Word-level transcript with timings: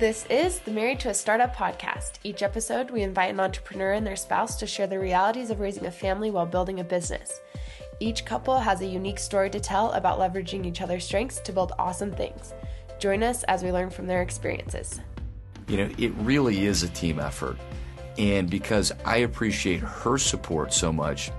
This 0.00 0.24
is 0.30 0.60
the 0.60 0.70
Married 0.70 0.98
to 1.00 1.10
a 1.10 1.14
Startup 1.14 1.54
podcast. 1.54 2.12
Each 2.24 2.42
episode, 2.42 2.90
we 2.90 3.02
invite 3.02 3.34
an 3.34 3.38
entrepreneur 3.38 3.92
and 3.92 4.06
their 4.06 4.16
spouse 4.16 4.56
to 4.56 4.66
share 4.66 4.86
the 4.86 4.98
realities 4.98 5.50
of 5.50 5.60
raising 5.60 5.84
a 5.84 5.90
family 5.90 6.30
while 6.30 6.46
building 6.46 6.80
a 6.80 6.84
business. 6.84 7.42
Each 8.00 8.24
couple 8.24 8.58
has 8.58 8.80
a 8.80 8.86
unique 8.86 9.18
story 9.18 9.50
to 9.50 9.60
tell 9.60 9.92
about 9.92 10.18
leveraging 10.18 10.64
each 10.64 10.80
other's 10.80 11.04
strengths 11.04 11.38
to 11.40 11.52
build 11.52 11.74
awesome 11.78 12.12
things. 12.12 12.54
Join 12.98 13.22
us 13.22 13.42
as 13.42 13.62
we 13.62 13.72
learn 13.72 13.90
from 13.90 14.06
their 14.06 14.22
experiences. 14.22 15.00
You 15.68 15.76
know, 15.76 15.90
it 15.98 16.14
really 16.20 16.64
is 16.64 16.82
a 16.82 16.88
team 16.88 17.20
effort. 17.20 17.58
And 18.16 18.48
because 18.48 18.92
I 19.04 19.18
appreciate 19.18 19.80
her 19.80 20.16
support 20.16 20.72
so 20.72 20.90
much, 20.90 21.30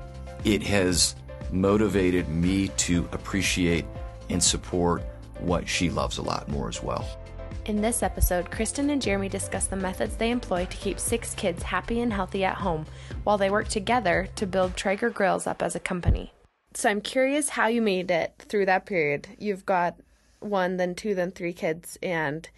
it 0.44 0.62
has 0.62 1.16
motivated 1.52 2.30
me 2.30 2.68
to 2.68 3.10
appreciate 3.12 3.86
and 4.30 4.44
support 4.44 5.02
what 5.40 5.68
she 5.68 5.90
loves 5.90 6.20
a 6.20 6.22
lot 6.22 6.48
more 6.48 6.70
as 6.70 6.84
well. 6.84 7.21
In 7.66 7.80
this 7.80 8.02
episode, 8.02 8.50
Kristin 8.50 8.92
and 8.92 9.00
Jeremy 9.00 9.30
discuss 9.30 9.68
the 9.68 9.76
methods 9.76 10.16
they 10.16 10.32
employ 10.32 10.66
to 10.66 10.78
keep 10.78 11.00
six 11.00 11.36
kids 11.36 11.62
happy 11.62 12.00
and 12.02 12.12
healthy 12.12 12.44
at 12.44 12.56
home 12.56 12.88
while 13.24 13.38
they 13.38 13.52
work 13.52 13.68
together 13.68 14.28
to 14.36 14.48
build 14.48 14.76
Traeger 14.76 15.12
Grills 15.12 15.46
up 15.46 15.62
as 15.62 15.76
a 15.76 15.80
company. 15.80 16.34
So 16.74 16.90
I'm 16.90 17.02
curious 17.02 17.50
how 17.50 17.68
you 17.68 17.82
made 17.82 18.10
it 18.10 18.34
through 18.50 18.66
that 18.66 18.88
period. 18.88 19.28
You've 19.38 19.66
got 19.66 19.96
one, 20.40 20.78
then 20.78 20.96
two, 20.96 21.14
then 21.14 21.32
three 21.32 21.54
kids, 21.54 22.00
and 22.02 22.50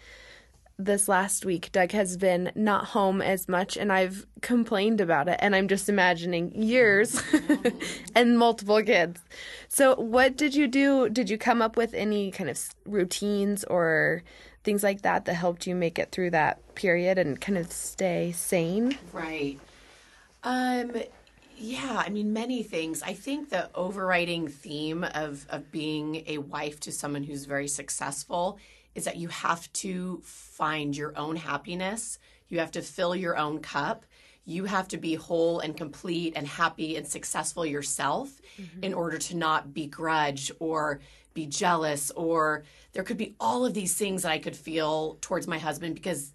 this 0.78 1.06
last 1.06 1.44
week, 1.44 1.70
Doug 1.70 1.92
has 1.92 2.16
been 2.16 2.50
not 2.54 2.86
home 2.86 3.22
as 3.22 3.46
much, 3.46 3.76
and 3.76 3.92
I've 3.92 4.26
complained 4.40 5.00
about 5.00 5.28
it. 5.28 5.38
And 5.40 5.54
I'm 5.54 5.68
just 5.68 5.88
imagining 5.88 6.50
years 6.60 7.22
and 8.14 8.38
multiple 8.38 8.82
kids. 8.82 9.20
So, 9.68 9.94
what 9.96 10.36
did 10.36 10.54
you 10.54 10.66
do? 10.66 11.08
Did 11.08 11.30
you 11.30 11.38
come 11.38 11.62
up 11.62 11.76
with 11.76 11.94
any 11.94 12.32
kind 12.32 12.50
of 12.50 12.58
routines 12.86 13.62
or 13.64 14.24
things 14.64 14.82
like 14.82 15.02
that 15.02 15.26
that 15.26 15.34
helped 15.34 15.66
you 15.66 15.74
make 15.74 15.98
it 15.98 16.10
through 16.10 16.30
that 16.30 16.74
period 16.74 17.18
and 17.18 17.40
kind 17.40 17.58
of 17.58 17.70
stay 17.70 18.32
sane? 18.32 18.98
Right. 19.12 19.60
Um, 20.42 20.92
yeah, 21.56 22.02
I 22.04 22.08
mean, 22.08 22.32
many 22.32 22.62
things. 22.62 23.02
I 23.02 23.12
think 23.12 23.50
the 23.50 23.70
overriding 23.74 24.48
theme 24.48 25.04
of, 25.04 25.46
of 25.50 25.70
being 25.70 26.24
a 26.26 26.38
wife 26.38 26.80
to 26.80 26.92
someone 26.92 27.22
who's 27.22 27.44
very 27.44 27.68
successful 27.68 28.58
is 28.94 29.04
that 29.04 29.16
you 29.16 29.28
have 29.28 29.72
to 29.74 30.20
find 30.24 30.96
your 30.96 31.16
own 31.16 31.36
happiness. 31.36 32.18
You 32.48 32.58
have 32.58 32.72
to 32.72 32.82
fill 32.82 33.14
your 33.14 33.36
own 33.36 33.60
cup. 33.60 34.04
You 34.44 34.66
have 34.66 34.88
to 34.88 34.96
be 34.98 35.14
whole 35.14 35.60
and 35.60 35.76
complete 35.76 36.34
and 36.36 36.46
happy 36.46 36.96
and 36.96 37.06
successful 37.06 37.64
yourself 37.64 38.30
mm-hmm. 38.60 38.84
in 38.84 38.94
order 38.94 39.18
to 39.18 39.36
not 39.36 39.72
begrudge 39.72 40.52
or 40.58 41.00
be 41.34 41.46
jealous 41.46 42.10
or 42.12 42.64
there 42.92 43.02
could 43.02 43.16
be 43.16 43.34
all 43.40 43.66
of 43.66 43.74
these 43.74 43.94
things 43.94 44.22
that 44.22 44.32
I 44.32 44.38
could 44.38 44.56
feel 44.56 45.18
towards 45.20 45.46
my 45.46 45.58
husband 45.58 45.94
because 45.94 46.32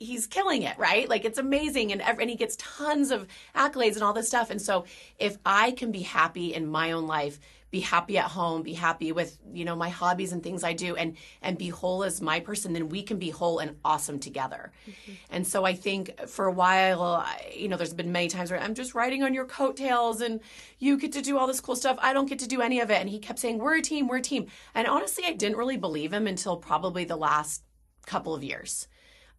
he's 0.00 0.26
killing 0.26 0.62
it, 0.62 0.76
right? 0.78 1.08
Like 1.08 1.24
it's 1.24 1.38
amazing 1.38 1.92
and 1.92 2.02
and 2.02 2.28
he 2.28 2.36
gets 2.36 2.56
tons 2.56 3.10
of 3.10 3.28
accolades 3.54 3.94
and 3.94 4.02
all 4.02 4.12
this 4.12 4.28
stuff. 4.28 4.50
And 4.50 4.60
so 4.60 4.84
if 5.18 5.36
I 5.44 5.70
can 5.72 5.92
be 5.92 6.00
happy 6.00 6.54
in 6.54 6.66
my 6.66 6.92
own 6.92 7.06
life, 7.06 7.38
be 7.70 7.80
happy 7.80 8.18
at 8.18 8.24
home, 8.24 8.62
be 8.62 8.72
happy 8.74 9.12
with, 9.12 9.38
you 9.52 9.64
know, 9.64 9.76
my 9.76 9.88
hobbies 9.88 10.32
and 10.32 10.42
things 10.42 10.64
I 10.64 10.72
do 10.72 10.96
and 10.96 11.16
and 11.40 11.56
be 11.56 11.68
whole 11.68 12.02
as 12.02 12.20
my 12.20 12.40
person, 12.40 12.72
then 12.72 12.88
we 12.88 13.02
can 13.02 13.18
be 13.18 13.30
whole 13.30 13.58
and 13.58 13.76
awesome 13.84 14.18
together. 14.18 14.72
Mm-hmm. 14.88 15.12
And 15.30 15.46
so 15.46 15.64
I 15.64 15.74
think 15.74 16.28
for 16.28 16.46
a 16.46 16.52
while, 16.52 17.02
I, 17.02 17.52
you 17.54 17.68
know, 17.68 17.76
there's 17.76 17.94
been 17.94 18.12
many 18.12 18.28
times 18.28 18.50
where 18.50 18.60
I'm 18.60 18.74
just 18.74 18.94
riding 18.94 19.22
on 19.22 19.34
your 19.34 19.44
coattails 19.44 20.20
and 20.20 20.40
you 20.78 20.98
get 20.98 21.12
to 21.12 21.22
do 21.22 21.38
all 21.38 21.46
this 21.46 21.60
cool 21.60 21.76
stuff. 21.76 21.96
I 22.00 22.12
don't 22.12 22.28
get 22.28 22.40
to 22.40 22.48
do 22.48 22.60
any 22.60 22.80
of 22.80 22.90
it. 22.90 23.00
And 23.00 23.08
he 23.08 23.18
kept 23.18 23.38
saying, 23.38 23.58
"We're 23.58 23.76
a 23.76 23.82
team, 23.82 24.08
we're 24.08 24.18
a 24.18 24.22
team." 24.22 24.46
And 24.74 24.88
honestly, 24.88 25.24
I 25.26 25.32
didn't 25.32 25.58
really 25.58 25.76
believe 25.76 26.12
him 26.12 26.26
until 26.26 26.56
probably 26.56 27.04
the 27.04 27.16
last 27.16 27.62
couple 28.06 28.34
of 28.34 28.42
years. 28.42 28.88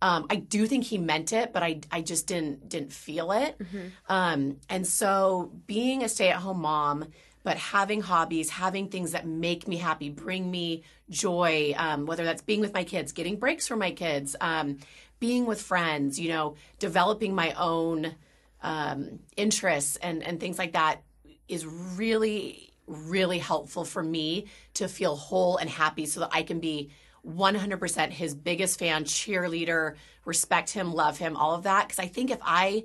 Um, 0.02 0.26
I 0.32 0.38
do 0.38 0.66
think 0.66 0.86
he 0.86 0.98
meant 0.98 1.32
it, 1.32 1.54
but 1.54 1.62
I 1.62 1.82
I 1.92 2.02
just 2.02 2.28
didn't 2.28 2.70
didn't 2.70 2.92
feel 2.92 3.32
it. 3.32 3.58
Mm-hmm. 3.60 3.88
Um, 4.08 4.58
and 4.68 4.88
so 4.88 5.52
being 5.67 6.04
a 6.04 6.10
stay 6.10 6.30
at 6.30 6.38
home 6.38 6.61
mom, 6.61 7.05
but 7.44 7.58
having 7.58 8.02
hobbies, 8.02 8.50
having 8.50 8.88
things 8.88 9.12
that 9.12 9.26
make 9.26 9.68
me 9.68 9.78
happy, 9.78 10.10
bring 10.10 10.50
me 10.50 10.84
joy, 11.10 11.74
um, 11.78 12.06
whether 12.06 12.24
that's 12.24 12.42
being 12.42 12.62
with 12.62 12.74
my 12.74 12.84
kids, 12.84 13.12
getting 13.12 13.38
breaks 13.38 13.68
for 13.68 13.76
my 13.76 13.92
kids, 13.92 14.36
um, 14.42 14.78
being 15.20 15.46
with 15.46 15.62
friends, 15.62 16.20
you 16.20 16.30
know, 16.30 16.56
developing 16.80 17.34
my 17.34 17.54
own 17.54 18.16
um, 18.64 19.20
interests 19.38 19.98
and 19.98 20.24
and 20.24 20.40
things 20.40 20.60
like 20.60 20.74
that 20.74 21.02
is 21.48 21.66
really 21.66 22.72
really 22.88 23.40
helpful 23.40 23.86
for 23.86 24.04
me 24.04 24.48
to 24.73 24.88
feel 24.88 25.16
whole 25.16 25.58
and 25.58 25.70
happy 25.70 26.06
so 26.06 26.20
that 26.20 26.30
I 26.34 26.44
can 26.44 26.60
be 26.60 26.92
100% 27.26 28.10
his 28.10 28.34
biggest 28.34 28.80
fan, 28.80 29.04
cheerleader, 29.04 29.96
respect 30.26 30.72
him, 30.72 30.94
love 30.94 31.18
him, 31.18 31.38
all 31.38 31.54
of 31.54 31.64
that. 31.64 31.88
Because 31.88 32.00
I 32.00 32.08
think 32.08 32.32
if 32.32 32.40
I 32.42 32.84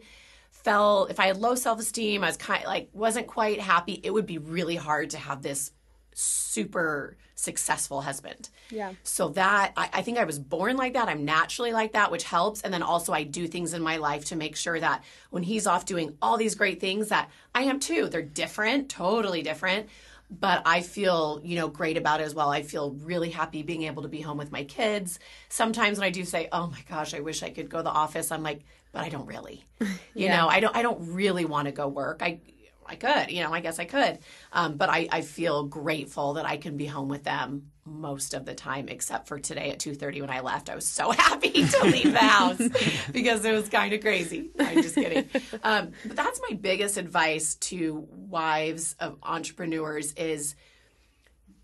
felt, 0.67 1.13
if 1.13 1.21
I 1.21 1.29
had 1.29 1.37
low 1.37 1.55
self 1.55 1.79
esteem, 1.79 2.25
I 2.25 2.27
was 2.27 2.37
kind 2.37 2.65
of 2.65 2.67
like, 2.67 2.89
wasn't 2.93 3.29
quite 3.29 3.61
happy, 3.61 4.01
it 4.03 4.11
would 4.11 4.27
be 4.27 4.39
really 4.39 4.75
hard 4.75 5.11
to 5.11 5.19
have 5.19 5.41
this 5.41 5.71
super 6.13 7.17
successful 7.37 8.01
husband. 8.01 8.49
Yeah. 8.71 8.95
So 9.05 9.29
that, 9.29 9.75
I, 9.77 9.89
I 9.93 10.03
think 10.03 10.19
I 10.19 10.25
was 10.25 10.41
born 10.41 10.77
like 10.77 10.95
that. 10.95 11.09
I'm 11.09 11.25
naturally 11.25 11.73
like 11.73 11.93
that, 11.93 12.11
which 12.11 12.25
helps. 12.25 12.63
And 12.63 12.75
then 12.75 12.83
also, 12.83 13.13
I 13.13 13.23
do 13.23 13.47
things 13.47 13.75
in 13.75 13.83
my 13.83 13.99
life 13.99 14.25
to 14.27 14.37
make 14.37 14.57
sure 14.57 14.81
that 14.81 15.05
when 15.31 15.45
he's 15.45 15.69
off 15.69 15.85
doing 15.87 16.17
all 16.21 16.37
these 16.37 16.57
great 16.57 16.81
things, 16.81 17.11
that 17.11 17.31
I 17.55 17.63
am 17.63 17.79
too. 17.79 18.09
They're 18.09 18.23
different, 18.23 18.89
totally 18.89 19.43
different 19.43 19.89
but 20.29 20.63
I 20.67 20.81
feel, 20.81 21.41
you 21.45 21.55
know, 21.55 21.69
great 21.69 21.97
about 21.97 22.21
it 22.21 22.25
as 22.25 22.35
well. 22.35 22.51
I 22.51 22.63
feel 22.63 22.91
really 22.91 23.31
happy 23.31 23.63
being 23.63 23.85
able 23.85 24.03
to 24.03 24.09
be 24.09 24.21
home 24.21 24.39
with 24.39 24.51
my 24.51 24.65
kids. 24.65 25.21
Sometimes 25.49 25.99
when 25.99 26.07
I 26.07 26.11
do 26.11 26.25
say, 26.25 26.49
"Oh 26.51 26.67
my 26.67 26.81
gosh, 26.89 27.15
I 27.15 27.21
wish 27.21 27.43
I 27.43 27.51
could 27.51 27.71
go 27.71 27.79
to 27.79 27.85
the 27.85 27.91
office," 27.91 28.33
I'm 28.33 28.43
like, 28.43 28.65
"But 28.97 29.05
I 29.05 29.09
don't 29.11 29.27
really." 29.27 29.65
You 30.17 30.25
yeah. 30.29 30.39
know, 30.39 30.49
I 30.49 30.61
don't 30.61 30.75
I 30.75 30.81
don't 30.81 31.13
really 31.13 31.45
want 31.45 31.67
to 31.67 31.73
go 31.73 31.89
work. 31.89 32.23
I 32.23 32.41
I 32.89 32.97
could, 32.97 33.31
you 33.31 33.43
know, 33.43 33.53
I 33.53 33.61
guess 33.61 33.79
I 33.79 33.85
could. 33.85 34.19
Um, 34.53 34.77
but 34.77 34.89
I, 34.89 35.09
I 35.11 35.21
feel 35.21 35.65
grateful 35.65 36.35
that 36.35 36.47
I 36.47 36.57
can 36.57 36.77
be 36.77 36.87
home 36.87 37.09
with 37.09 37.25
them 37.25 37.71
most 37.85 38.35
of 38.35 38.45
the 38.45 38.55
time, 38.55 38.89
except 38.89 39.29
for 39.29 39.39
today 39.39 39.71
at 39.71 39.79
2.30 39.79 40.21
when 40.21 40.31
I 40.31 40.41
left. 40.41 40.71
I 40.71 40.75
was 40.75 40.87
so 40.87 41.11
happy 41.25 41.67
to 41.67 41.85
leave 41.85 42.13
the 42.13 42.19
house 42.19 42.63
because 43.13 43.45
it 43.45 43.53
was 43.53 43.69
kind 43.69 43.93
of 43.93 44.01
crazy. 44.01 44.51
I'm 44.59 44.83
just 44.83 44.95
kidding. 44.95 45.29
Um, 45.63 45.93
but 46.07 46.17
that's 46.17 46.41
my 46.49 46.57
biggest 46.57 46.97
advice 46.97 47.57
to 47.57 48.07
wives 48.11 48.95
of 49.01 49.19
entrepreneurs 49.23 50.13
is 50.15 50.55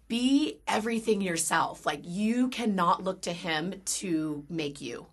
be 0.08 0.60
everything 0.68 1.20
yourself. 1.22 1.86
Like 1.86 2.00
you 2.02 2.48
cannot 2.48 3.02
look 3.02 3.22
to 3.22 3.32
him 3.32 3.74
to 3.84 4.44
make 4.48 4.80
you 4.80 5.06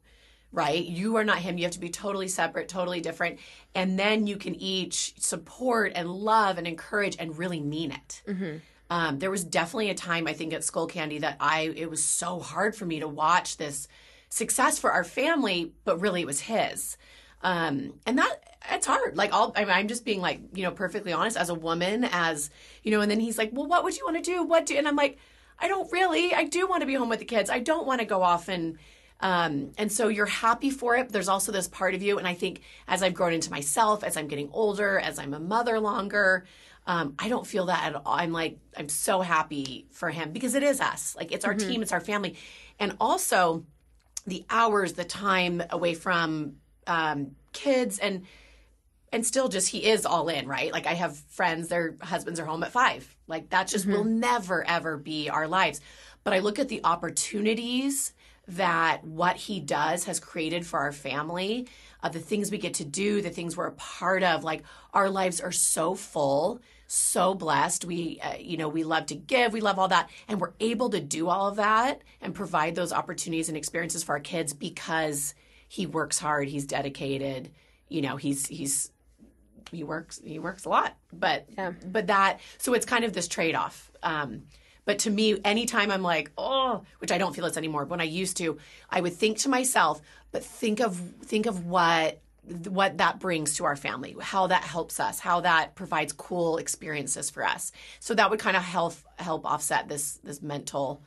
right? 0.52 0.84
You 0.84 1.18
are 1.18 1.24
not 1.24 1.38
him. 1.38 1.58
You 1.58 1.66
have 1.66 1.74
to 1.74 1.80
be 1.80 1.90
totally 1.90 2.28
separate, 2.28 2.68
totally 2.68 3.02
different. 3.02 3.40
And 3.76 4.00
then 4.00 4.26
you 4.26 4.38
can 4.38 4.56
each 4.56 5.14
support 5.20 5.92
and 5.96 6.10
love 6.10 6.58
and 6.58 6.66
encourage 6.66 7.16
and 7.20 7.38
really 7.38 7.60
mean 7.60 7.92
it. 7.92 8.22
Mm-hmm. 8.28 8.58
Um, 8.90 9.20
there 9.20 9.30
was 9.30 9.44
definitely 9.44 9.92
a 9.92 9.96
time, 9.96 10.26
I 10.26 10.34
think, 10.34 10.52
at 10.52 10.62
Skullcandy 10.62 11.22
that 11.22 11.38
I, 11.40 11.72
it 11.76 11.90
was 11.90 12.04
so 12.04 12.40
hard 12.40 12.76
for 12.76 12.86
me 12.86 13.00
to 13.02 13.08
watch 13.08 13.58
this 13.58 13.88
success 14.30 14.80
for 14.80 14.92
our 14.92 15.04
family, 15.04 15.74
but 15.86 16.02
really 16.02 16.22
it 16.22 16.28
was 16.28 16.40
his. 16.40 16.98
Um, 17.44 17.94
and 18.08 18.18
that, 18.18 18.44
it's 18.72 18.88
hard. 18.88 19.16
Like, 19.16 19.31
all, 19.31 19.54
I 19.56 19.66
mean, 19.66 19.74
I'm 19.74 19.88
just 19.88 20.04
being 20.04 20.22
like, 20.22 20.42
you 20.54 20.64
know, 20.64 20.72
perfectly 20.72 21.14
honest 21.14 21.38
as 21.38 21.50
a 21.50 21.54
woman, 21.54 22.08
as, 22.12 22.50
you 22.81 22.90
know, 22.90 23.02
and 23.02 23.12
then 23.12 23.20
he's 23.20 23.38
like, 23.38 23.52
well, 23.54 23.68
what 23.68 23.84
would 23.84 23.96
you 23.96 24.04
want 24.04 24.18
to 24.18 24.24
do? 24.24 24.44
What 24.44 24.66
do, 24.66 24.76
and 24.76 24.88
I'm 24.88 24.96
like, 24.96 25.20
I 25.60 25.68
don't 25.68 25.92
really, 25.92 26.34
I 26.34 26.46
do 26.46 26.68
want 26.68 26.81
to 26.81 26.88
be 26.88 26.96
home 26.96 27.10
with 27.10 27.20
the 27.20 27.26
kids. 27.26 27.52
I 27.52 27.60
don't 27.60 27.86
want 27.86 28.00
to 28.00 28.06
go 28.06 28.24
off 28.24 28.50
and, 28.50 28.80
um, 29.22 29.72
and 29.78 29.91
so 29.91 30.07
you're 30.07 30.25
happy 30.25 30.69
for 30.69 30.96
it. 30.96 31.09
There's 31.09 31.28
also 31.28 31.52
this 31.52 31.68
part 31.68 31.94
of 31.94 32.02
you. 32.02 32.18
And 32.18 32.28
I 32.28 32.34
think 32.34 32.62
as 32.88 33.03
I've 33.03 33.13
grown 33.13 33.34
into 33.34 33.52
myself, 33.52 34.03
as 34.03 34.16
I'm 34.16 34.28
getting 34.28 34.50
older, 34.53 34.97
as 35.00 35.19
I'm 35.19 35.34
a 35.34 35.40
mother 35.40 35.80
longer, 35.80 36.46
um, 36.88 37.16
I 37.19 37.28
don't 37.28 37.46
feel 37.46 37.66
that 37.66 37.84
at 37.84 37.96
all. 37.96 38.03
I'm 38.07 38.31
like, 38.31 38.57
I'm 38.78 38.90
so 38.90 39.22
happy 39.22 39.88
for 39.91 40.09
him 40.09 40.31
because 40.31 40.56
it 40.56 40.63
is 40.63 40.80
us. 40.80 41.16
Like 41.16 41.31
it's 41.31 41.46
our 41.46 41.53
mm-hmm. 41.53 41.69
team, 41.69 41.81
it's 41.81 41.91
our 41.91 42.00
family. 42.00 42.35
And 42.80 42.96
also 43.00 43.66
the 44.25 44.45
hours, 44.50 44.94
the 44.94 45.04
time 45.04 45.62
away 45.69 45.94
from 45.94 46.56
um, 46.88 47.36
kids 47.51 48.00
and 48.00 48.25
and 49.12 49.25
still 49.25 49.50
just 49.50 49.69
he 49.69 49.89
is 49.89 50.06
all 50.06 50.30
in, 50.30 50.48
right? 50.48 50.72
Like 50.72 50.86
I 50.86 50.94
have 50.94 51.18
friends, 51.18 51.68
their 51.68 51.95
husbands 52.00 52.39
are 52.39 52.45
home 52.45 52.63
at 52.63 52.72
five. 52.72 53.15
Like 53.27 53.50
that 53.50 53.68
just 53.68 53.86
mm-hmm. 53.86 53.98
will 53.98 54.04
never 54.04 54.65
ever 54.65 54.98
be 54.98 55.30
our 55.30 55.48
lives. 55.48 55.81
But 56.24 56.33
I 56.33 56.39
look 56.39 56.60
at 56.60 56.69
the 56.69 56.81
opportunities 56.83 58.13
that 58.50 59.04
what 59.04 59.36
he 59.36 59.60
does 59.60 60.06
has 60.06 60.19
created 60.19 60.66
for 60.66 60.80
our 60.80 60.92
family, 60.92 61.68
uh, 62.01 62.10
the 62.10 62.19
things 62.19 62.51
we 62.51 62.57
get 62.57 62.75
to 62.75 62.86
do, 62.86 63.22
the 63.22 63.30
things 63.30 63.56
we're 63.56 63.68
a 63.68 63.72
part 63.74 64.24
of. 64.24 64.44
Like 64.44 64.63
our 64.94 65.10
lives 65.10 65.40
are 65.40 65.51
so 65.51 65.96
full, 65.96 66.62
so 66.88 67.36
blessed. 67.36 67.86
We, 67.86 68.19
uh, 68.24 68.38
you 68.40 68.57
know, 68.57 68.68
we 68.68 68.84
love 68.84 69.07
to 69.07 69.16
give, 69.16 69.54
we 69.54 69.62
love 69.62 69.78
all 69.78 69.90
that, 69.90 70.10
and 70.28 70.42
we're 70.42 70.54
able 70.60 70.90
to 70.90 71.00
do 71.00 71.30
all 71.30 71.48
of 71.48 71.57
that 71.57 72.01
and 72.22 72.34
provide 72.34 72.75
those 72.75 72.92
opportunities 72.92 73.50
and 73.50 73.57
experiences 73.57 74.04
for 74.04 74.13
our 74.13 74.19
kids 74.19 74.54
because 74.54 75.36
he 75.68 75.86
works 75.86 76.18
hard, 76.18 76.48
he's 76.48 76.66
dedicated. 76.66 77.51
You 77.88 78.01
know, 78.01 78.18
he's 78.18 78.48
he's 78.48 78.92
he 79.72 79.84
works 79.84 80.19
he 80.24 80.40
works 80.40 80.66
a 80.66 80.69
lot, 80.69 80.96
but 81.13 81.46
yeah. 81.56 81.74
but 81.86 82.07
that 82.07 82.40
so 82.57 82.74
it's 82.74 82.86
kind 82.86 83.04
of 83.04 83.13
this 83.13 83.28
trade 83.28 83.56
off. 83.56 83.92
Um, 84.01 84.44
But 84.89 84.97
to 85.06 85.12
me, 85.12 85.39
anytime 85.45 85.91
I'm 85.91 86.01
like, 86.01 86.31
oh, 86.36 86.81
which 86.97 87.12
I 87.12 87.19
don't 87.19 87.36
feel 87.36 87.45
this 87.45 87.57
anymore, 87.57 87.86
but 87.86 87.91
when 87.91 88.01
I 88.01 88.06
used 88.06 88.38
to, 88.38 88.57
I 88.89 89.01
would 89.01 89.13
think 89.13 89.38
to 89.39 89.50
myself, 89.50 90.01
but 90.31 90.44
think 90.44 90.80
of 90.80 90.95
think 91.21 91.45
of 91.45 91.68
what 91.68 92.21
what 92.68 92.97
that 92.97 93.19
brings 93.19 93.57
to 93.57 93.65
our 93.65 93.75
family, 93.75 94.15
how 94.19 94.47
that 94.47 94.63
helps 94.63 95.00
us, 95.00 95.19
how 95.19 95.41
that 95.41 95.75
provides 95.75 96.12
cool 96.13 96.57
experiences 96.57 97.30
for 97.30 97.44
us. 97.45 97.71
So 98.00 98.15
that 98.15 98.31
would 98.31 98.39
kind 98.39 98.57
of 98.57 98.63
help 98.63 98.95
help 99.19 99.45
offset 99.45 99.88
this 99.88 100.13
this 100.24 100.41
mental 100.41 101.03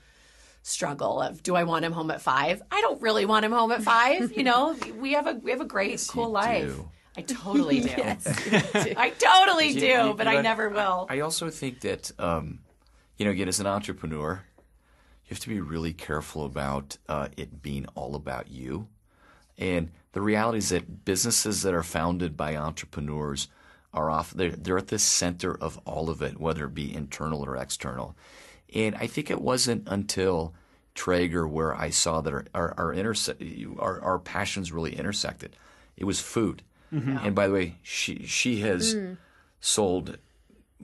struggle 0.63 1.21
of 1.21 1.43
do 1.43 1.57
I 1.57 1.65
want 1.65 1.85
him 1.85 1.91
home 1.91 2.13
at 2.13 2.21
five? 2.21 2.63
I 2.71 2.81
don't 2.83 3.03
really 3.03 3.27
want 3.27 3.45
him 3.45 3.51
home 3.51 3.73
at 3.73 3.83
five. 3.83 4.31
You 4.37 4.45
know, 4.45 4.77
we 5.01 5.15
have 5.15 5.27
a 5.27 5.35
we 5.35 5.51
have 5.51 5.61
a 5.61 5.65
great 5.77 5.91
Yes, 5.91 6.09
cool 6.09 6.31
life. 6.31 6.77
do. 6.77 6.89
I 7.17 7.23
totally 7.23 7.81
do. 7.91 7.91
I 8.97 9.13
totally 9.19 9.73
do, 9.75 9.87
You- 9.87 10.15
but 10.17 10.27
you 10.27 10.33
I 10.33 10.35
know, 10.37 10.43
never 10.43 10.71
will. 10.71 11.07
I 11.11 11.19
also 11.21 11.51
think 11.51 11.81
that, 11.81 12.13
um, 12.19 12.61
you 13.17 13.25
know, 13.25 13.31
again, 13.31 13.49
as 13.49 13.61
an 13.61 13.67
entrepreneur, 13.67 14.45
you 15.25 15.29
have 15.31 15.41
to 15.41 15.49
be 15.49 15.61
really 15.61 15.93
careful 15.93 16.45
about 16.45 16.99
uh, 17.09 17.29
it 17.37 17.63
being 17.63 17.87
all 17.95 18.15
about 18.15 18.51
you. 18.51 18.89
And 19.59 19.91
the 20.13 20.21
reality 20.21 20.59
is 20.59 20.71
that 20.71 21.05
businesses 21.05 21.63
that 21.63 21.75
are 21.75 21.83
founded 21.83 22.37
by 22.37 22.57
entrepreneurs 22.57 23.49
are 23.95 24.11
off. 24.11 24.31
They're, 24.33 24.51
they're 24.51 24.79
at 24.79 24.89
the 24.89 24.99
center 24.99 25.55
of 25.55 25.79
all 25.85 26.11
of 26.11 26.23
it, 26.23 26.41
whether 26.41 26.65
it 26.65 26.75
be 26.75 26.95
internal 26.95 27.45
or 27.45 27.57
external. 27.57 28.17
And 28.75 28.95
I 28.97 29.07
think 29.07 29.31
it 29.31 29.41
wasn't 29.41 29.87
until 29.87 30.55
Traeger 30.95 31.47
where 31.47 31.75
I 31.75 31.91
saw 31.91 32.21
that 32.23 32.33
our 32.33 32.45
our 32.55 32.75
our, 32.79 32.95
interse- 32.95 33.79
our, 33.79 34.01
our 34.01 34.19
passions 34.19 34.73
really 34.73 34.97
intersected. 34.97 35.57
It 35.97 36.05
was 36.05 36.21
food. 36.21 36.63
And 36.91 37.35
by 37.35 37.47
the 37.47 37.53
way, 37.55 37.77
she 37.83 38.25
she 38.27 38.61
has 38.61 38.95
sold 39.61 40.19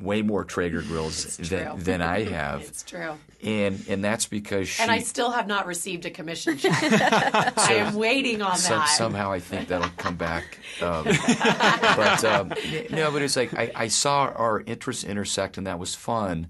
way 0.00 0.22
more 0.22 0.44
Traeger 0.44 0.82
grills 0.82 1.36
than, 1.36 1.78
than 1.78 2.02
I 2.02 2.24
have. 2.30 2.62
It's 2.62 2.82
true. 2.82 3.14
and 3.42 3.84
and 3.88 4.02
that's 4.04 4.26
because 4.26 4.68
she 4.68 4.82
And 4.82 4.90
I 4.90 5.00
still 5.00 5.30
have 5.30 5.46
not 5.46 5.66
received 5.66 6.06
a 6.06 6.10
commission 6.10 6.56
check. 6.58 6.74
I 6.82 7.74
am 7.74 7.94
waiting 7.94 8.42
on 8.42 8.56
some, 8.56 8.78
that. 8.78 8.88
somehow 8.88 9.32
I 9.32 9.40
think 9.40 9.68
that'll 9.68 9.90
come 9.96 10.16
back. 10.16 10.58
Um, 10.80 11.04
but 11.96 12.24
um, 12.24 12.52
no, 12.90 13.10
but 13.10 13.22
it's 13.22 13.36
like 13.36 13.54
I, 13.54 13.70
I 13.74 13.88
saw 13.88 14.26
our 14.34 14.60
interests 14.60 15.04
intersect, 15.04 15.58
and 15.58 15.66
that 15.66 15.78
was 15.78 15.94
fun. 15.94 16.48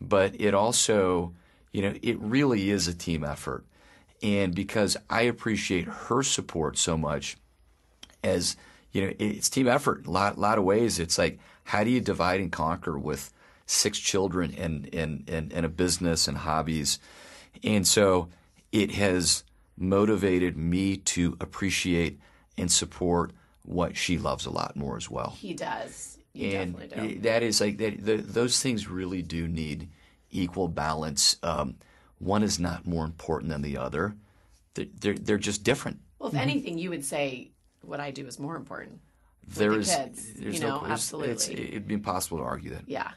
But 0.00 0.38
it 0.40 0.54
also, 0.54 1.32
you 1.72 1.82
know, 1.82 1.94
it 2.02 2.18
really 2.20 2.70
is 2.70 2.86
a 2.88 2.94
team 2.94 3.24
effort, 3.24 3.64
and 4.22 4.54
because 4.54 4.96
I 5.08 5.22
appreciate 5.22 5.86
her 5.86 6.22
support 6.22 6.76
so 6.76 6.96
much, 6.98 7.36
as 8.22 8.56
you 8.92 9.06
know, 9.06 9.12
it's 9.18 9.50
team 9.50 9.68
effort. 9.68 10.06
A 10.06 10.10
lot, 10.10 10.38
lot 10.38 10.58
of 10.58 10.64
ways. 10.64 10.98
It's 10.98 11.18
like 11.18 11.38
how 11.66 11.82
do 11.84 11.90
you 11.90 12.00
divide 12.00 12.40
and 12.40 12.50
conquer 12.52 12.98
with 12.98 13.32
six 13.66 13.98
children 13.98 14.54
and 14.56 14.88
and 14.94 15.28
and, 15.28 15.52
and 15.52 15.66
a 15.66 15.68
business 15.68 16.28
and 16.28 16.38
hobbies, 16.38 16.98
and 17.62 17.86
so 17.86 18.28
it 18.72 18.92
has 18.92 19.44
motivated 19.76 20.56
me 20.56 20.96
to 20.96 21.36
appreciate 21.40 22.18
and 22.56 22.70
support 22.70 23.32
what 23.62 23.96
she 23.96 24.16
loves 24.16 24.46
a 24.46 24.50
lot 24.50 24.76
more 24.76 24.96
as 24.96 25.10
well. 25.10 25.36
he 25.38 25.52
does. 25.52 26.18
You 26.32 26.50
and 26.50 26.78
definitely 26.78 27.14
do. 27.14 27.20
that 27.22 27.42
is 27.42 27.60
like 27.60 27.78
that. 27.78 28.04
The, 28.04 28.16
those 28.16 28.62
things 28.62 28.88
really 28.88 29.22
do 29.22 29.48
need 29.48 29.88
equal 30.30 30.68
balance. 30.68 31.36
Um, 31.42 31.76
one 32.18 32.42
is 32.42 32.58
not 32.58 32.86
more 32.86 33.04
important 33.04 33.50
than 33.50 33.62
the 33.62 33.78
other. 33.78 34.14
They're 34.74 34.86
they're, 35.00 35.14
they're 35.14 35.38
just 35.38 35.64
different. 35.64 35.98
well, 36.18 36.28
if 36.28 36.34
anything, 36.36 36.78
you 36.78 36.90
would 36.90 37.04
say 37.04 37.50
what 37.82 38.00
I 38.00 38.10
do 38.10 38.26
is 38.26 38.38
more 38.38 38.56
important. 38.56 39.00
There 39.48 39.70
the 39.70 39.78
is, 39.78 39.94
kids, 39.94 40.32
there's 40.34 40.54
you 40.56 40.60
no, 40.60 40.68
know, 40.68 40.80
there's- 40.80 40.92
absolutely. 40.92 41.32
It's, 41.32 41.48
it'd 41.48 41.86
be 41.88 41.94
impossible 41.94 42.38
to 42.38 42.44
argue 42.44 42.70
that. 42.70 42.82
Yeah. 42.86 43.10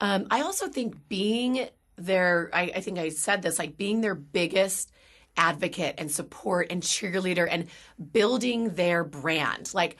Um, 0.00 0.26
I 0.30 0.42
also 0.42 0.68
think 0.68 1.08
being 1.08 1.68
their, 1.96 2.50
I, 2.52 2.72
I 2.76 2.80
think 2.80 2.98
I 2.98 3.08
said 3.10 3.42
this, 3.42 3.58
like 3.58 3.76
being 3.76 4.00
their 4.00 4.14
biggest 4.14 4.90
advocate 5.36 5.94
and 5.98 6.10
support 6.10 6.68
and 6.70 6.82
cheerleader 6.82 7.46
and 7.50 7.66
building 8.12 8.74
their 8.74 9.04
brand. 9.04 9.72
Like, 9.74 9.96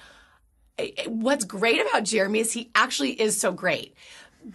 what's 1.06 1.44
great 1.44 1.80
about 1.80 2.04
Jeremy 2.04 2.40
is 2.40 2.52
he 2.52 2.70
actually 2.74 3.20
is 3.20 3.40
so 3.40 3.52
great. 3.52 3.94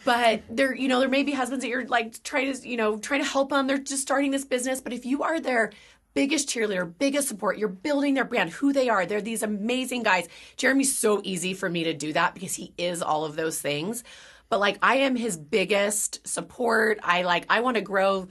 But 0.05 0.43
there, 0.49 0.75
you 0.75 0.87
know, 0.87 0.99
there 0.99 1.09
may 1.09 1.23
be 1.23 1.31
husbands 1.31 1.63
that 1.63 1.69
you're 1.69 1.87
like 1.87 2.21
trying 2.23 2.53
to, 2.53 2.67
you 2.69 2.77
know, 2.77 2.97
trying 2.97 3.21
to 3.23 3.27
help 3.27 3.49
them. 3.49 3.67
They're 3.67 3.77
just 3.77 4.03
starting 4.03 4.31
this 4.31 4.45
business. 4.45 4.81
But 4.81 4.93
if 4.93 5.05
you 5.05 5.23
are 5.23 5.39
their 5.39 5.71
biggest 6.13 6.49
cheerleader, 6.49 6.91
biggest 6.97 7.27
support, 7.27 7.57
you're 7.57 7.69
building 7.69 8.13
their 8.13 8.25
brand, 8.25 8.49
who 8.49 8.73
they 8.73 8.89
are. 8.89 9.05
They're 9.05 9.21
these 9.21 9.43
amazing 9.43 10.03
guys. 10.03 10.27
Jeremy's 10.57 10.97
so 10.97 11.21
easy 11.23 11.53
for 11.53 11.69
me 11.69 11.85
to 11.85 11.93
do 11.93 12.13
that 12.13 12.33
because 12.33 12.55
he 12.55 12.73
is 12.77 13.01
all 13.01 13.25
of 13.25 13.35
those 13.35 13.61
things. 13.61 14.03
But 14.49 14.59
like 14.59 14.77
I 14.81 14.97
am 14.97 15.15
his 15.15 15.37
biggest 15.37 16.27
support. 16.27 16.99
I 17.03 17.21
like 17.21 17.45
I 17.49 17.61
want 17.61 17.75
to 17.75 17.81
grow 17.81 18.27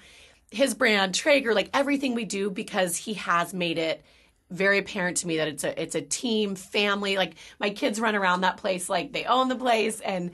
his 0.51 0.75
brand, 0.75 1.15
Traeger, 1.15 1.55
like 1.55 1.71
everything 1.73 2.15
we 2.15 2.25
do 2.25 2.51
because 2.51 2.97
he 2.97 3.15
has 3.15 3.55
made 3.55 3.79
it 3.79 4.03
very 4.51 4.79
apparent 4.79 5.19
to 5.19 5.27
me 5.27 5.37
that 5.37 5.49
it's 5.49 5.65
a 5.65 5.81
it's 5.81 5.95
a 5.95 6.01
team 6.01 6.55
family 6.55 7.17
like 7.17 7.35
my 7.61 7.69
kids 7.69 8.01
run 8.01 8.17
around 8.17 8.41
that 8.41 8.57
place 8.57 8.89
like 8.89 9.13
they 9.13 9.25
own 9.25 9.49
the 9.49 9.57
place 9.57 10.01
and 10.01 10.31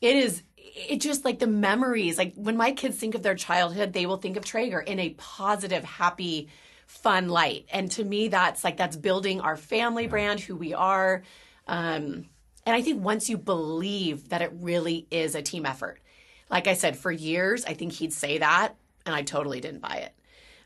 it 0.00 0.16
is 0.16 0.42
it 0.56 1.00
just 1.00 1.24
like 1.24 1.38
the 1.38 1.46
memories 1.46 2.18
like 2.18 2.34
when 2.34 2.56
my 2.56 2.72
kids 2.72 2.96
think 2.96 3.14
of 3.14 3.22
their 3.22 3.36
childhood 3.36 3.92
they 3.92 4.04
will 4.04 4.16
think 4.16 4.36
of 4.36 4.44
Traeger 4.44 4.80
in 4.80 4.98
a 4.98 5.10
positive 5.10 5.84
happy 5.84 6.48
fun 6.86 7.28
light 7.28 7.66
and 7.72 7.90
to 7.90 8.04
me 8.04 8.28
that's 8.28 8.64
like 8.64 8.76
that's 8.76 8.96
building 8.96 9.40
our 9.40 9.56
family 9.56 10.06
brand 10.06 10.40
who 10.40 10.56
we 10.56 10.74
are 10.74 11.22
um 11.66 12.26
and 12.64 12.76
I 12.76 12.82
think 12.82 13.02
once 13.02 13.28
you 13.28 13.38
believe 13.38 14.28
that 14.28 14.42
it 14.42 14.52
really 14.54 15.06
is 15.10 15.34
a 15.34 15.42
team 15.42 15.66
effort 15.66 16.00
like 16.50 16.66
I 16.66 16.74
said 16.74 16.96
for 16.96 17.10
years 17.10 17.64
I 17.64 17.74
think 17.74 17.92
he'd 17.92 18.12
say 18.12 18.38
that 18.38 18.76
and 19.06 19.14
I 19.14 19.22
totally 19.22 19.60
didn't 19.60 19.80
buy 19.80 19.96
it 19.96 20.14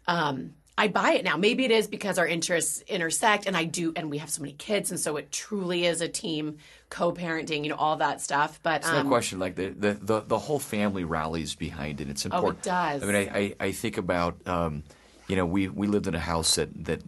um, 0.08 0.54
I 0.78 0.88
buy 0.88 1.12
it 1.12 1.24
now. 1.24 1.38
Maybe 1.38 1.64
it 1.64 1.70
is 1.70 1.86
because 1.86 2.18
our 2.18 2.26
interests 2.26 2.82
intersect, 2.82 3.46
and 3.46 3.56
I 3.56 3.64
do, 3.64 3.94
and 3.96 4.10
we 4.10 4.18
have 4.18 4.28
so 4.28 4.42
many 4.42 4.52
kids, 4.52 4.90
and 4.90 5.00
so 5.00 5.16
it 5.16 5.32
truly 5.32 5.86
is 5.86 6.02
a 6.02 6.08
team, 6.08 6.58
co-parenting, 6.90 7.62
you 7.64 7.70
know, 7.70 7.76
all 7.76 7.96
that 7.96 8.20
stuff. 8.20 8.60
But 8.62 8.82
It's 8.82 8.90
no 8.90 8.98
um, 8.98 9.08
question. 9.08 9.38
Like 9.38 9.56
the, 9.56 9.70
the, 9.70 9.94
the, 9.94 10.20
the 10.20 10.38
whole 10.38 10.58
family 10.58 11.04
rallies 11.04 11.54
behind 11.54 12.02
it. 12.02 12.10
It's 12.10 12.26
important. 12.26 12.56
Oh, 12.56 12.58
it 12.58 12.62
does. 12.62 13.02
I 13.02 13.06
mean, 13.06 13.16
I, 13.16 13.38
I, 13.38 13.54
I 13.58 13.72
think 13.72 13.96
about, 13.96 14.46
um, 14.46 14.84
you 15.28 15.36
know, 15.36 15.46
we, 15.46 15.68
we 15.68 15.86
lived 15.86 16.06
in 16.06 16.14
a 16.14 16.20
house 16.20 16.54
that, 16.56 16.84
that 16.84 17.02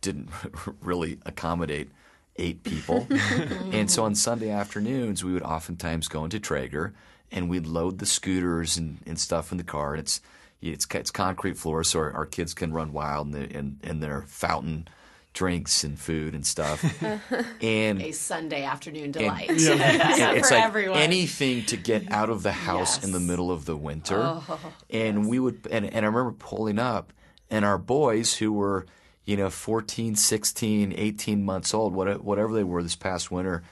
didn't 0.00 0.28
really 0.80 1.18
accommodate 1.26 1.90
eight 2.36 2.62
people. 2.62 3.06
and 3.72 3.90
so 3.90 4.04
on 4.04 4.14
Sunday 4.14 4.50
afternoons, 4.50 5.24
we 5.24 5.32
would 5.32 5.42
oftentimes 5.42 6.08
go 6.08 6.24
into 6.24 6.38
Traeger 6.38 6.94
and 7.32 7.48
we'd 7.48 7.66
load 7.66 7.98
the 7.98 8.06
scooters 8.06 8.76
and, 8.76 8.98
and 9.06 9.18
stuff 9.18 9.50
in 9.50 9.58
the 9.58 9.64
car. 9.64 9.94
And 9.94 10.00
it's, 10.00 10.20
it's, 10.62 10.86
it's 10.94 11.10
concrete 11.10 11.56
floors, 11.56 11.88
so 11.88 12.00
our, 12.00 12.12
our 12.12 12.26
kids 12.26 12.54
can 12.54 12.72
run 12.72 12.92
wild 12.92 13.26
in, 13.28 13.32
the, 13.32 13.50
in, 13.50 13.78
in 13.82 14.00
their 14.00 14.22
fountain 14.22 14.88
drinks 15.36 15.84
and 15.84 15.98
food 15.98 16.34
and 16.34 16.46
stuff. 16.46 16.82
and 17.62 18.00
a 18.00 18.10
Sunday 18.12 18.64
afternoon 18.64 19.12
delight 19.12 19.50
and 19.50 19.60
it's 19.60 20.48
for 20.48 20.54
like 20.54 20.64
everyone. 20.64 20.98
anything 20.98 21.64
to 21.66 21.76
get 21.76 22.10
out 22.10 22.30
of 22.30 22.42
the 22.42 22.52
house 22.52 23.04
in 23.04 23.12
the 23.12 23.20
middle 23.20 23.50
of 23.50 23.66
the 23.66 23.76
winter. 23.76 24.18
Oh, 24.18 24.58
and 24.88 25.28
we 25.28 25.38
would, 25.38 25.68
and, 25.70 25.84
and 25.84 26.06
I 26.06 26.08
remember 26.08 26.32
pulling 26.32 26.78
up, 26.78 27.12
and 27.50 27.64
our 27.64 27.78
boys 27.78 28.34
who 28.36 28.52
were, 28.52 28.86
you 29.24 29.36
know, 29.36 29.50
14, 29.50 30.14
16, 30.16 30.92
18 30.96 31.44
months 31.44 31.74
old, 31.74 31.94
whatever 31.94 32.52
they 32.52 32.64
were 32.64 32.82
this 32.82 32.96
past 32.96 33.30
winter, 33.30 33.62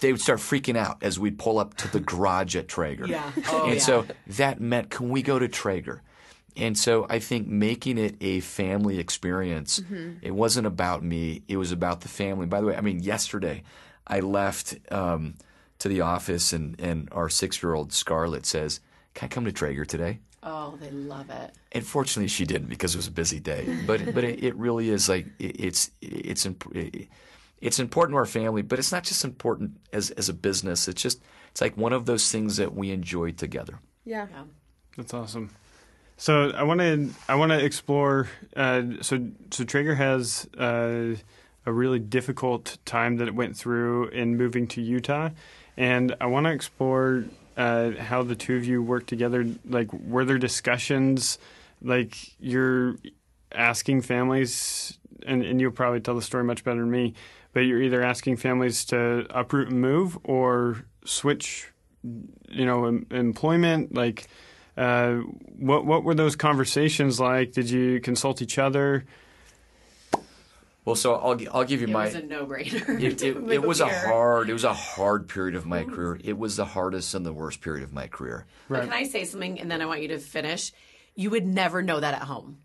they 0.00 0.10
would 0.12 0.20
start 0.20 0.38
freaking 0.40 0.76
out 0.76 0.98
as 1.02 1.18
we'd 1.18 1.38
pull 1.38 1.58
up 1.58 1.74
to 1.78 1.88
the 1.92 2.00
garage 2.12 2.56
at 2.56 2.68
Traeger. 2.68 3.06
Yeah. 3.06 3.30
Oh, 3.48 3.64
and 3.66 3.74
yeah. 3.74 3.80
so 3.80 4.06
that 4.26 4.60
meant, 4.60 4.90
can 4.90 5.10
we 5.10 5.22
go 5.22 5.38
to 5.38 5.48
Traeger? 5.48 6.02
And 6.56 6.76
so 6.76 7.06
I 7.08 7.18
think 7.18 7.46
making 7.48 7.96
it 7.98 8.16
a 8.20 8.40
family 8.40 8.98
experience, 8.98 9.80
Mm-hmm. 9.80 10.18
it 10.20 10.32
wasn't 10.34 10.66
about 10.66 11.02
me, 11.02 11.42
it 11.48 11.56
was 11.56 11.72
about 11.72 12.02
the 12.02 12.08
family. 12.08 12.46
By 12.46 12.60
the 12.60 12.66
way, 12.66 12.76
I 12.76 12.80
mean, 12.82 13.00
yesterday 13.02 13.62
I 14.06 14.20
left 14.20 14.74
um, 14.92 15.34
to 15.78 15.88
the 15.88 16.02
office 16.02 16.52
and, 16.52 16.78
and 16.80 17.08
our 17.12 17.28
six 17.30 17.62
year 17.62 17.72
old 17.74 17.92
Scarlett 17.92 18.44
says, 18.44 18.80
Can 19.14 19.26
I 19.26 19.28
come 19.28 19.44
to 19.46 19.52
Traeger 19.52 19.84
today? 19.86 20.18
Oh, 20.42 20.76
they 20.80 20.90
love 20.90 21.30
it. 21.30 21.52
And 21.72 21.86
fortunately, 21.86 22.28
she 22.28 22.44
didn't 22.44 22.68
because 22.68 22.94
it 22.94 22.98
was 22.98 23.06
a 23.06 23.12
busy 23.12 23.40
day. 23.40 23.66
But 23.86 24.14
but 24.14 24.24
it, 24.24 24.42
it 24.42 24.54
really 24.56 24.88
is 24.90 25.08
like 25.08 25.26
it, 25.38 25.60
it's 25.60 25.90
it's 26.00 26.46
imp- 26.46 26.74
it- 26.74 27.08
it's 27.60 27.78
important 27.78 28.14
to 28.14 28.18
our 28.18 28.26
family, 28.26 28.62
but 28.62 28.80
it's 28.80 28.90
not 28.90 29.04
just 29.04 29.24
important 29.24 29.78
as 29.92 30.10
as 30.10 30.28
a 30.28 30.34
business. 30.34 30.88
It's 30.88 31.00
just 31.00 31.22
it's 31.52 31.60
like 31.60 31.76
one 31.76 31.92
of 31.92 32.06
those 32.06 32.28
things 32.30 32.56
that 32.56 32.74
we 32.74 32.90
enjoy 32.90 33.30
together. 33.32 33.78
Yeah. 34.04 34.26
That's 34.96 35.14
awesome. 35.14 35.50
So 36.16 36.50
I 36.50 36.64
want 36.64 36.80
to 36.80 37.10
I 37.28 37.36
want 37.36 37.52
to 37.52 37.64
explore. 37.64 38.28
Uh, 38.56 38.82
so 39.00 39.28
so 39.52 39.62
Traeger 39.64 39.94
has 39.94 40.48
uh, 40.58 41.14
a 41.64 41.72
really 41.72 42.00
difficult 42.00 42.78
time 42.84 43.18
that 43.18 43.28
it 43.28 43.34
went 43.36 43.56
through 43.56 44.08
in 44.08 44.36
moving 44.36 44.66
to 44.68 44.80
Utah, 44.82 45.30
and 45.76 46.16
I 46.20 46.26
want 46.26 46.46
to 46.46 46.52
explore 46.52 47.24
uh, 47.56 47.92
how 47.98 48.22
the 48.22 48.34
two 48.34 48.56
of 48.56 48.64
you 48.64 48.82
work 48.82 49.06
together. 49.06 49.46
Like, 49.68 49.92
were 49.92 50.24
there 50.24 50.38
discussions? 50.38 51.38
Like, 51.80 52.16
you're 52.38 52.96
asking 53.52 54.02
families, 54.02 54.98
and, 55.26 55.44
and 55.44 55.60
you'll 55.60 55.72
probably 55.72 56.00
tell 56.00 56.14
the 56.14 56.22
story 56.22 56.44
much 56.44 56.64
better 56.64 56.80
than 56.80 56.90
me. 56.90 57.14
But 57.52 57.60
you're 57.60 57.82
either 57.82 58.02
asking 58.02 58.36
families 58.38 58.84
to 58.86 59.26
uproot 59.30 59.68
and 59.68 59.80
move, 59.80 60.18
or 60.24 60.84
switch, 61.04 61.70
you 62.02 62.64
know, 62.64 62.86
em- 62.86 63.06
employment. 63.10 63.94
Like, 63.94 64.26
Uh, 64.74 65.16
what 65.58 65.84
what 65.84 66.02
were 66.02 66.14
those 66.14 66.34
conversations 66.34 67.20
like? 67.20 67.52
Did 67.52 67.68
you 67.68 68.00
consult 68.00 68.40
each 68.40 68.58
other? 68.58 69.04
Well, 70.84 70.96
so 70.96 71.14
I'll 71.14 71.38
I'll 71.52 71.64
give 71.64 71.80
you 71.80 71.86
It 71.86 71.92
my. 71.92 72.06
was 72.06 72.14
a 72.14 72.22
no-brainer. 72.22 73.00
it, 73.02 73.22
it, 73.22 73.36
it 73.50 73.62
was 73.62 73.80
a 73.80 73.88
hard 73.88 74.50
it 74.50 74.52
was 74.52 74.64
a 74.64 74.74
hard 74.74 75.28
period 75.28 75.54
of 75.54 75.64
my 75.66 75.84
career. 75.84 76.18
It 76.22 76.36
was 76.36 76.56
the 76.56 76.64
hardest 76.64 77.14
and 77.14 77.24
the 77.24 77.32
worst 77.32 77.60
period 77.60 77.84
of 77.84 77.92
my 77.92 78.08
career. 78.08 78.46
But 78.68 78.84
can 78.84 78.92
I 78.92 79.04
say 79.04 79.24
something 79.24 79.60
and 79.60 79.70
then 79.70 79.80
I 79.80 79.86
want 79.86 80.02
you 80.02 80.08
to 80.08 80.18
finish? 80.18 80.72
You 81.14 81.30
would 81.30 81.46
never 81.46 81.82
know 81.82 82.00
that 82.00 82.14
at 82.14 82.22
home. 82.22 82.58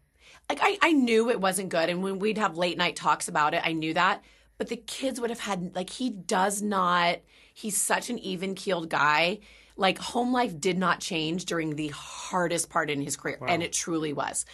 Like 0.50 0.60
I, 0.62 0.78
I 0.82 0.92
knew 0.94 1.30
it 1.30 1.42
wasn't 1.42 1.70
good 1.70 1.90
and 1.90 2.02
when 2.02 2.20
we'd 2.20 2.38
have 2.38 2.58
late 2.58 2.78
night 2.78 2.96
talks 2.96 3.28
about 3.28 3.54
it, 3.54 3.62
I 3.64 3.74
knew 3.74 3.94
that. 3.94 4.24
But 4.58 4.70
the 4.70 4.78
kids 4.78 5.22
would 5.22 5.30
have 5.30 5.40
had 5.40 5.76
like 5.76 5.90
he 5.90 6.10
does 6.10 6.62
not 6.62 7.20
he's 7.54 7.80
such 7.80 8.10
an 8.10 8.18
even 8.20 8.56
keeled 8.56 8.90
guy. 8.90 9.40
Like 9.76 10.00
home 10.00 10.34
life 10.34 10.60
did 10.60 10.80
not 10.80 11.00
change 11.00 11.46
during 11.46 11.76
the 11.76 11.90
hardest 11.90 12.70
part 12.72 12.90
in 12.90 13.00
his 13.00 13.16
career. 13.16 13.38
And 13.48 13.62
it 13.62 13.74
truly 13.74 14.12
was. 14.12 14.46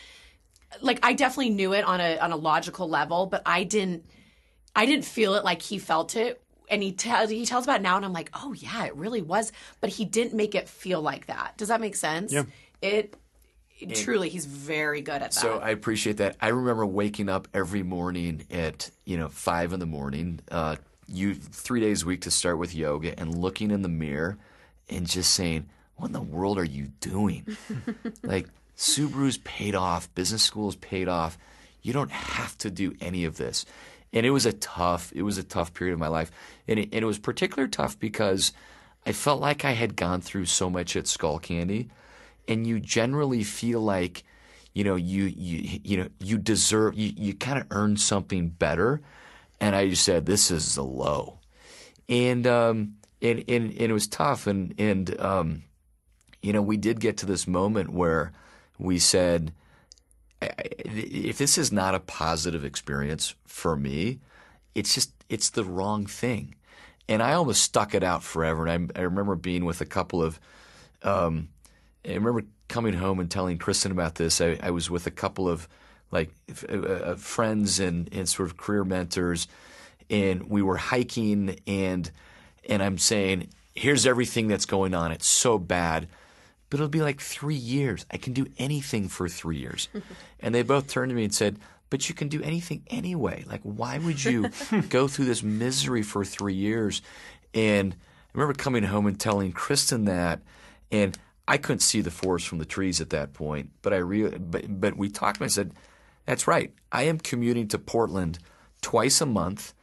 Like 0.82 1.00
I 1.03 1.13
definitely 1.13 1.51
knew 1.51 1.74
it 1.74 1.84
on 1.84 2.00
a 2.01 2.18
on 2.18 2.32
a 2.32 2.36
logical 2.36 2.89
level, 2.89 3.25
but 3.25 3.42
I 3.46 3.63
didn't 3.63 4.06
I 4.75 4.86
didn't 4.86 5.06
feel 5.06 5.36
it 5.36 5.44
like 5.44 5.62
he 5.62 5.77
felt 5.77 6.15
it. 6.15 6.42
And 6.70 6.82
he 6.82 6.92
tells 6.94 7.30
he 7.30 7.46
tells 7.46 7.65
about 7.65 7.82
it 7.82 7.84
now, 7.84 7.98
and 7.98 8.06
I'm 8.06 8.13
like, 8.13 8.32
oh 8.34 8.53
yeah, 8.53 8.86
it 8.86 8.96
really 8.96 9.22
was. 9.22 9.51
But 9.82 9.92
he 9.92 10.06
didn't 10.06 10.34
make 10.34 10.56
it 10.56 10.68
feel 10.68 11.01
like 11.01 11.27
that. 11.27 11.56
Does 11.58 11.68
that 11.68 11.82
make 11.82 11.96
sense? 11.96 12.32
Yeah. 12.34 12.44
It, 12.82 13.15
it 13.80 13.96
truly, 13.96 14.30
he's 14.30 14.46
very 14.46 15.01
good 15.01 15.15
at 15.15 15.22
that. 15.22 15.34
So 15.34 15.60
I 15.60 15.70
appreciate 15.72 16.18
that. 16.18 16.38
I 16.42 16.50
remember 16.50 16.86
waking 16.86 17.30
up 17.30 17.48
every 17.53 17.84
morning 17.84 18.46
at 18.50 18.89
you 19.06 19.18
know 19.18 19.30
five 19.30 19.74
in 19.74 19.80
the 19.80 19.86
morning, 19.86 20.39
uh, 20.51 20.77
you 21.08 21.36
three 21.36 21.82
days 21.82 22.03
a 22.03 22.06
week 22.06 22.22
to 22.22 22.32
start 22.32 22.58
with 22.58 22.74
yoga, 22.74 23.20
and 23.20 23.38
looking 23.38 23.70
in 23.70 23.82
the 23.82 23.89
mirror 23.89 24.38
and 24.89 25.06
just 25.06 25.34
saying, 25.34 25.70
"What 25.98 26.08
in 26.08 26.13
the 26.13 26.22
world 26.22 26.58
are 26.58 26.63
you 26.63 26.88
doing?" 27.00 27.46
like 28.24 28.48
Subaru's 28.77 29.38
paid 29.39 29.75
off, 29.75 30.13
business 30.15 30.44
school's 30.44 30.75
paid 30.75 31.08
off. 31.08 31.38
You 31.82 31.94
don't 31.94 32.12
have 32.12 32.58
to 32.60 32.72
do 32.72 32.96
any 33.01 33.25
of 33.25 33.38
this. 33.38 33.65
And 34.12 34.25
it 34.25 34.32
was 34.32 34.46
a 34.46 34.53
tough, 34.53 35.12
it 35.15 35.24
was 35.24 35.38
a 35.38 35.44
tough 35.44 35.74
period 35.74 35.94
of 35.94 36.00
my 36.00 36.08
life, 36.08 36.32
and 36.68 36.80
it, 36.80 36.89
and 36.94 37.03
it 37.03 37.06
was 37.06 37.20
particularly 37.20 37.70
tough 37.70 38.00
because 38.00 38.53
I 39.06 39.12
felt 39.12 39.42
like 39.42 39.65
I 39.65 39.72
had 39.72 39.96
gone 39.96 40.22
through 40.22 40.46
so 40.46 40.70
much 40.70 40.96
at 40.96 41.06
Skullcandy, 41.06 41.89
and 42.48 42.65
you 42.65 42.80
generally 42.80 43.44
feel 43.44 43.82
like 43.82 44.24
you 44.74 44.84
know 44.84 44.96
you 44.96 45.25
you 45.25 45.80
you 45.84 45.98
know 45.98 46.08
you 46.20 46.38
deserve 46.38 46.96
you, 46.96 47.12
you 47.15 47.34
kind 47.34 47.60
of 47.60 47.68
earn 47.72 47.98
something 47.98 48.50
better. 48.50 49.01
And 49.60 49.75
i 49.75 49.88
just 49.88 50.03
said 50.03 50.25
this 50.25 50.51
is 50.51 50.75
the 50.75 50.84
low. 50.84 51.39
And 52.10 52.46
um 52.48 52.96
and 53.22 53.44
and, 53.48 53.72
and 53.72 53.82
it 53.82 53.94
was 53.94 54.08
tough. 54.08 54.48
And 54.48 54.74
and 54.77 55.20
um 55.20 55.63
you 56.42 56.53
know 56.53 56.62
we 56.62 56.77
did 56.77 57.00
get 57.00 57.18
to 57.18 57.25
this 57.25 57.48
moment 57.48 57.92
where 57.92 58.34
we 58.77 59.00
said 59.00 59.53
if 60.42 61.38
this 61.38 61.58
is 61.58 61.72
not 61.72 61.96
a 61.96 62.00
positive 62.00 62.65
experience 62.65 63.36
for 63.46 63.75
me 63.75 64.20
it's 64.75 64.94
just 64.94 65.12
it's 65.30 65.50
the 65.51 65.63
wrong 65.63 66.06
thing 66.06 66.56
and 67.08 67.24
i 67.24 67.34
almost 67.34 67.62
stuck 67.62 67.96
it 67.96 68.03
out 68.03 68.24
forever 68.24 68.68
and 68.68 68.92
i, 68.96 69.00
I 69.00 69.03
remember 69.03 69.36
being 69.36 69.65
with 69.65 69.82
a 69.82 69.86
couple 69.86 70.22
of 70.22 70.39
um, 71.03 71.50
I 72.06 72.13
remember 72.13 72.44
coming 72.68 72.94
home 72.94 73.20
and 73.20 73.30
telling 73.30 73.58
Kristin 73.58 73.92
about 73.92 74.15
this. 74.15 74.42
I, 74.42 74.58
I 74.62 74.72
was 74.72 74.89
with 74.89 75.08
a 75.08 75.12
couple 75.12 75.48
of 75.48 75.68
like 76.12 76.32
uh, 76.70 76.77
uh, 76.77 77.15
friends 77.15 77.80
and, 77.80 78.10
and 78.13 78.27
sort 78.27 78.50
of 78.50 78.58
career 78.58 78.84
mentors, 78.84 79.48
and 80.10 80.50
we 80.50 80.62
were 80.62 80.77
hiking, 80.77 81.60
and 81.65 82.10
and 82.68 82.84
I'm 82.84 82.98
saying, 82.98 83.50
"Here's 83.74 84.06
everything 84.06 84.48
that's 84.48 84.65
going 84.65 84.94
on. 84.94 85.12
It's 85.12 85.27
so 85.27 85.58
bad." 85.58 86.08
But 86.74 86.80
it'll 86.80 86.89
be 86.89 87.03
like 87.03 87.22
three 87.22 87.53
years. 87.53 88.03
I 88.10 88.18
can 88.18 88.34
do 88.34 88.48
anything 88.58 89.08
for 89.08 89.30
three 89.30 89.58
years. 89.58 89.89
and 90.39 90.56
they 90.56 90.63
both 90.63 90.88
turned 90.88 91.12
to 91.12 91.15
me 91.15 91.24
and 91.24 91.32
said, 91.32 91.60
But 91.92 92.10
you 92.10 92.15
can 92.15 92.30
do 92.30 92.42
anything 92.42 92.82
anyway. 92.88 93.46
Like, 93.48 93.62
why 93.62 94.00
would 94.00 94.25
you 94.25 94.50
go 94.89 95.08
through 95.08 95.25
this 95.25 95.44
misery 95.44 96.01
for 96.01 96.25
three 96.25 96.56
years? 96.56 97.03
And 97.53 97.94
I 97.94 98.30
remember 98.34 98.56
coming 98.56 98.82
home 98.86 99.06
and 99.06 99.20
telling 99.20 99.53
Kristin 99.53 100.08
that, 100.08 100.39
and 100.92 101.15
I 101.48 101.58
couldn't 101.58 101.82
see 101.82 102.01
the 102.01 102.10
forest 102.10 102.48
from 102.48 102.58
the 102.58 102.65
trees 102.65 103.00
at 103.01 103.12
that 103.12 103.34
point. 103.34 103.70
But 103.84 103.94
I 103.94 103.98
re- 103.98 104.36
but, 104.36 104.65
but 104.68 104.98
we 104.98 105.10
talked 105.10 105.38
and 105.38 105.46
I 105.46 105.50
said, 105.50 105.74
That's 106.25 106.48
right. 106.48 106.74
I 106.92 107.03
am 107.03 107.20
commuting 107.20 107.68
to 107.68 107.77
Portland 107.77 108.39
twice 108.82 109.22
a 109.22 109.27
month, 109.27 109.75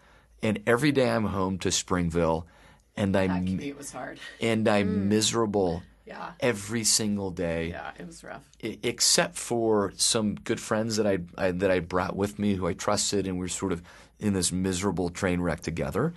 and 0.42 0.58
every 0.66 0.90
day 0.90 1.08
I'm 1.08 1.26
home 1.26 1.56
to 1.58 1.70
Springville, 1.70 2.48
and 2.96 3.16
I'm 3.16 3.46
commute 3.46 3.78
was 3.78 3.92
hard. 3.92 4.18
and 4.40 4.66
I'm 4.66 4.88
mm. 4.88 5.02
miserable 5.04 5.84
Yeah. 6.10 6.32
every 6.40 6.82
single 6.82 7.30
day, 7.30 7.68
Yeah, 7.68 7.92
it 7.96 8.04
was 8.04 8.24
rough. 8.24 8.42
Except 8.60 9.36
for 9.36 9.92
some 9.96 10.34
good 10.34 10.58
friends 10.58 10.96
that 10.96 11.06
I, 11.06 11.18
I 11.38 11.52
that 11.52 11.70
I 11.70 11.78
brought 11.78 12.16
with 12.16 12.38
me 12.38 12.54
who 12.54 12.66
I 12.66 12.72
trusted, 12.72 13.26
and 13.26 13.36
we 13.36 13.44
were 13.44 13.48
sort 13.48 13.72
of 13.72 13.80
in 14.18 14.32
this 14.32 14.50
miserable 14.50 15.08
train 15.10 15.40
wreck 15.40 15.60
together. 15.60 16.12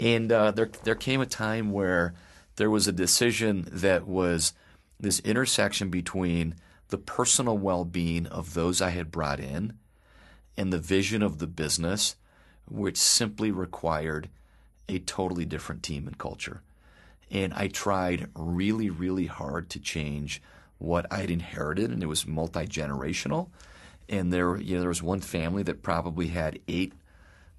And 0.00 0.32
uh, 0.32 0.50
there 0.50 0.70
there 0.82 0.96
came 0.96 1.20
a 1.20 1.26
time 1.26 1.70
where 1.70 2.14
there 2.56 2.70
was 2.70 2.88
a 2.88 2.92
decision 2.92 3.68
that 3.70 4.08
was 4.08 4.54
this 4.98 5.20
intersection 5.20 5.88
between 5.88 6.56
the 6.88 6.98
personal 6.98 7.56
well 7.56 7.84
being 7.84 8.26
of 8.26 8.54
those 8.54 8.82
I 8.82 8.90
had 8.90 9.12
brought 9.12 9.40
in 9.40 9.74
and 10.56 10.72
the 10.72 10.78
vision 10.78 11.22
of 11.22 11.38
the 11.38 11.46
business, 11.46 12.16
which 12.68 12.98
simply 12.98 13.50
required 13.52 14.28
a 14.88 14.98
totally 14.98 15.44
different 15.44 15.82
team 15.82 16.06
and 16.06 16.18
culture. 16.18 16.60
And 17.32 17.52
I 17.54 17.68
tried 17.68 18.28
really, 18.36 18.90
really 18.90 19.26
hard 19.26 19.70
to 19.70 19.80
change 19.80 20.40
what 20.78 21.10
I'd 21.10 21.30
inherited, 21.30 21.90
and 21.90 22.02
it 22.02 22.06
was 22.06 22.26
multi 22.26 22.66
generational. 22.66 23.48
And 24.08 24.32
there, 24.32 24.56
you 24.58 24.74
know, 24.74 24.80
there 24.80 24.88
was 24.88 25.02
one 25.02 25.20
family 25.20 25.62
that 25.62 25.82
probably 25.82 26.28
had 26.28 26.58
eight 26.68 26.92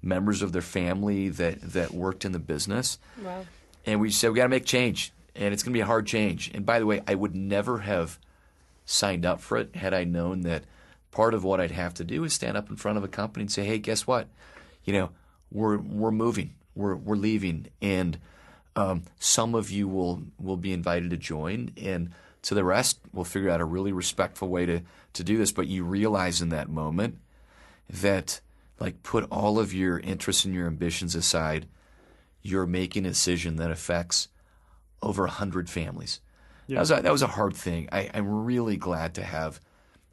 members 0.00 0.42
of 0.42 0.52
their 0.52 0.62
family 0.62 1.28
that 1.30 1.60
that 1.60 1.92
worked 1.92 2.24
in 2.24 2.32
the 2.32 2.38
business. 2.38 2.98
Wow. 3.22 3.44
And 3.84 4.00
we 4.00 4.10
said 4.10 4.30
we 4.30 4.36
got 4.36 4.44
to 4.44 4.48
make 4.48 4.64
change, 4.64 5.12
and 5.34 5.52
it's 5.52 5.62
going 5.62 5.72
to 5.72 5.76
be 5.76 5.82
a 5.82 5.86
hard 5.86 6.06
change. 6.06 6.50
And 6.54 6.64
by 6.64 6.78
the 6.78 6.86
way, 6.86 7.02
I 7.08 7.14
would 7.14 7.34
never 7.34 7.78
have 7.78 8.18
signed 8.84 9.26
up 9.26 9.40
for 9.40 9.56
it 9.56 9.74
had 9.74 9.94
I 9.94 10.04
known 10.04 10.42
that 10.42 10.64
part 11.10 11.34
of 11.34 11.42
what 11.42 11.60
I'd 11.60 11.70
have 11.70 11.94
to 11.94 12.04
do 12.04 12.24
is 12.24 12.32
stand 12.32 12.56
up 12.56 12.68
in 12.70 12.76
front 12.76 12.98
of 12.98 13.04
a 13.04 13.08
company 13.08 13.42
and 13.42 13.50
say, 13.50 13.64
"Hey, 13.64 13.78
guess 13.78 14.06
what? 14.06 14.28
You 14.84 14.92
know, 14.92 15.10
we're 15.50 15.78
we're 15.78 16.10
moving, 16.10 16.54
we're 16.74 16.94
we're 16.94 17.16
leaving, 17.16 17.66
and 17.80 18.18
um, 18.76 19.02
some 19.18 19.54
of 19.54 19.70
you 19.70 19.88
will 19.88 20.22
will 20.38 20.56
be 20.56 20.72
invited 20.72 21.10
to 21.10 21.16
join, 21.16 21.70
and 21.76 22.10
to 22.42 22.54
the 22.54 22.64
rest, 22.64 23.00
we'll 23.12 23.24
figure 23.24 23.50
out 23.50 23.60
a 23.60 23.64
really 23.64 23.92
respectful 23.92 24.48
way 24.48 24.66
to 24.66 24.80
to 25.14 25.24
do 25.24 25.38
this." 25.38 25.52
But 25.52 25.66
you 25.66 25.84
realize 25.84 26.42
in 26.42 26.48
that 26.50 26.68
moment 26.68 27.18
that, 27.88 28.40
like, 28.80 29.02
put 29.02 29.26
all 29.30 29.58
of 29.58 29.72
your 29.72 29.98
interests 29.98 30.44
and 30.44 30.54
your 30.54 30.66
ambitions 30.66 31.14
aside. 31.14 31.66
You're 32.46 32.66
making 32.66 33.06
a 33.06 33.08
decision 33.08 33.56
that 33.56 33.70
affects 33.70 34.28
over 35.00 35.24
a 35.24 35.30
hundred 35.30 35.70
families. 35.70 36.20
That 36.68 36.80
was 36.80 36.90
a, 36.90 37.00
that 37.02 37.12
was 37.12 37.22
a 37.22 37.26
hard 37.26 37.54
thing. 37.54 37.88
I, 37.92 38.10
I'm 38.12 38.44
really 38.44 38.76
glad 38.76 39.14
to 39.14 39.22
have. 39.22 39.60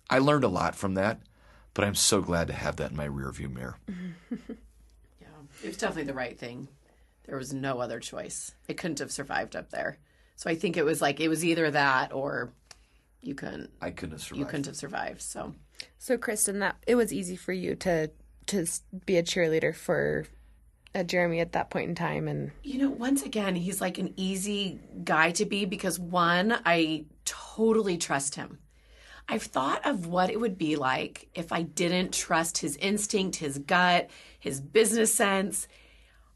I 0.09 0.19
learned 0.19 0.43
a 0.43 0.49
lot 0.49 0.75
from 0.75 0.93
that, 0.95 1.19
but 1.73 1.85
I'm 1.85 1.95
so 1.95 2.21
glad 2.21 2.47
to 2.47 2.53
have 2.53 2.77
that 2.77 2.91
in 2.91 2.97
my 2.97 3.07
rearview 3.07 3.53
mirror. 3.53 3.77
Yeah, 5.21 5.27
it 5.63 5.67
was 5.67 5.77
definitely 5.77 6.05
the 6.05 6.13
right 6.13 6.37
thing. 6.37 6.67
There 7.31 7.37
was 7.37 7.53
no 7.53 7.79
other 7.79 8.01
choice. 8.01 8.55
It 8.67 8.77
couldn't 8.77 8.99
have 8.99 9.09
survived 9.09 9.55
up 9.55 9.69
there. 9.69 9.97
So 10.35 10.49
I 10.49 10.55
think 10.55 10.75
it 10.75 10.83
was 10.83 11.01
like 11.01 11.21
it 11.21 11.29
was 11.29 11.45
either 11.45 11.71
that 11.71 12.11
or 12.11 12.51
you 13.21 13.35
couldn't 13.35 13.69
I 13.81 13.91
couldn't 13.91 14.11
have 14.11 14.21
survived. 14.21 14.39
you 14.39 14.45
couldn't 14.47 14.65
have 14.65 14.75
survived. 14.75 15.21
So 15.21 15.55
So, 15.97 16.17
Kristin, 16.17 16.59
that 16.59 16.75
it 16.85 16.95
was 16.95 17.13
easy 17.13 17.37
for 17.37 17.53
you 17.53 17.75
to 17.75 18.11
to 18.47 18.65
be 19.05 19.15
a 19.15 19.23
cheerleader 19.23 19.73
for 19.73 20.25
uh, 20.93 21.03
Jeremy 21.03 21.39
at 21.39 21.53
that 21.53 21.69
point 21.69 21.87
in 21.87 21.95
time, 21.95 22.27
and 22.27 22.51
You 22.63 22.79
know, 22.79 22.89
once 22.89 23.23
again, 23.23 23.55
he's 23.55 23.79
like 23.79 23.97
an 23.97 24.13
easy 24.17 24.81
guy 25.05 25.31
to 25.31 25.45
be 25.45 25.63
because 25.63 25.97
one, 25.97 26.59
I 26.65 27.05
totally 27.23 27.97
trust 27.97 28.35
him. 28.35 28.59
I've 29.29 29.43
thought 29.43 29.85
of 29.85 30.05
what 30.05 30.29
it 30.29 30.37
would 30.41 30.57
be 30.57 30.75
like 30.75 31.29
if 31.33 31.53
I 31.53 31.61
didn't 31.61 32.13
trust 32.13 32.57
his 32.57 32.75
instinct, 32.75 33.37
his 33.37 33.57
gut, 33.57 34.09
his 34.37 34.59
business 34.59 35.13
sense. 35.13 35.69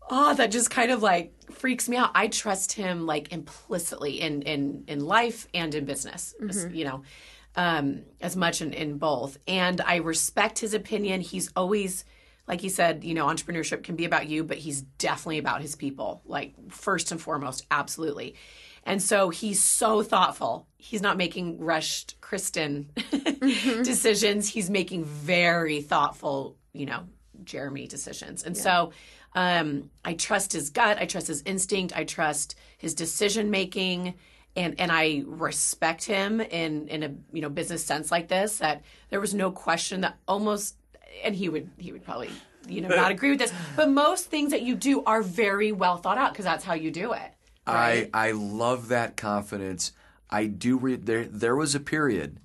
Oh, 0.09 0.33
that 0.35 0.51
just 0.51 0.69
kind 0.69 0.91
of 0.91 1.01
like 1.01 1.33
freaks 1.51 1.89
me 1.89 1.97
out. 1.97 2.11
I 2.13 2.27
trust 2.27 2.73
him 2.73 3.05
like 3.05 3.31
implicitly 3.31 4.21
in 4.21 4.43
in 4.43 4.83
in 4.87 4.99
life 5.05 5.47
and 5.53 5.73
in 5.73 5.85
business. 5.85 6.35
You 6.71 6.85
know, 6.85 7.03
um, 7.55 8.03
as 8.21 8.35
much 8.35 8.61
in, 8.61 8.73
in 8.73 8.97
both. 8.97 9.37
And 9.47 9.81
I 9.81 9.97
respect 9.97 10.59
his 10.59 10.73
opinion. 10.73 11.21
He's 11.21 11.51
always, 11.55 12.05
like 12.47 12.61
he 12.61 12.69
said, 12.69 13.03
you 13.03 13.13
know, 13.13 13.27
entrepreneurship 13.27 13.83
can 13.83 13.95
be 13.95 14.05
about 14.05 14.27
you, 14.27 14.43
but 14.43 14.57
he's 14.57 14.81
definitely 14.81 15.37
about 15.37 15.61
his 15.61 15.75
people, 15.75 16.21
like 16.25 16.53
first 16.71 17.11
and 17.11 17.21
foremost, 17.21 17.65
absolutely. 17.71 18.35
And 18.83 19.01
so 19.01 19.29
he's 19.29 19.63
so 19.63 20.03
thoughtful. 20.03 20.67
He's 20.77 21.01
not 21.01 21.17
making 21.17 21.59
rushed 21.59 22.21
Kristin 22.21 22.85
decisions. 23.83 24.47
He's 24.47 24.69
making 24.69 25.05
very 25.05 25.81
thoughtful, 25.81 26.57
you 26.71 26.85
know, 26.85 27.03
Jeremy 27.43 27.87
decisions. 27.87 28.43
And 28.43 28.55
so 28.55 28.91
um, 29.35 29.89
I 30.03 30.13
trust 30.13 30.53
his 30.53 30.69
gut. 30.71 30.97
I 30.97 31.05
trust 31.05 31.27
his 31.27 31.43
instinct. 31.45 31.95
I 31.95 32.03
trust 32.03 32.55
his 32.77 32.95
decision 32.95 33.51
making. 33.51 34.15
and 34.55 34.79
and 34.79 34.91
I 34.91 35.23
respect 35.27 36.05
him 36.05 36.39
in 36.39 36.87
in 36.87 37.03
a 37.03 37.11
you 37.33 37.41
know 37.41 37.49
business 37.49 37.83
sense 37.83 38.09
like 38.09 38.27
this 38.29 38.59
that 38.59 38.83
there 39.09 39.19
was 39.19 39.33
no 39.33 39.51
question 39.51 40.01
that 40.01 40.15
almost 40.27 40.75
and 41.23 41.35
he 41.35 41.49
would 41.49 41.69
he 41.77 41.91
would 41.91 42.03
probably 42.05 42.29
you 42.67 42.79
know 42.81 42.87
not 42.87 43.11
agree 43.11 43.31
with 43.31 43.39
this 43.39 43.53
but 43.75 43.89
most 43.89 44.27
things 44.27 44.51
that 44.51 44.61
you 44.61 44.75
do 44.75 45.03
are 45.03 45.21
very 45.21 45.71
well 45.73 45.97
thought 45.97 46.17
out 46.17 46.31
because 46.31 46.45
that's 46.45 46.63
how 46.63 46.73
you 46.73 46.89
do 46.89 47.11
it 47.11 47.31
right? 47.67 48.09
I 48.13 48.27
I 48.29 48.31
love 48.31 48.87
that 48.89 49.17
confidence. 49.17 49.91
I 50.29 50.45
do. 50.45 50.77
Re- 50.77 50.95
there 50.95 51.25
there 51.25 51.55
was 51.55 51.75
a 51.75 51.79
period 51.79 52.39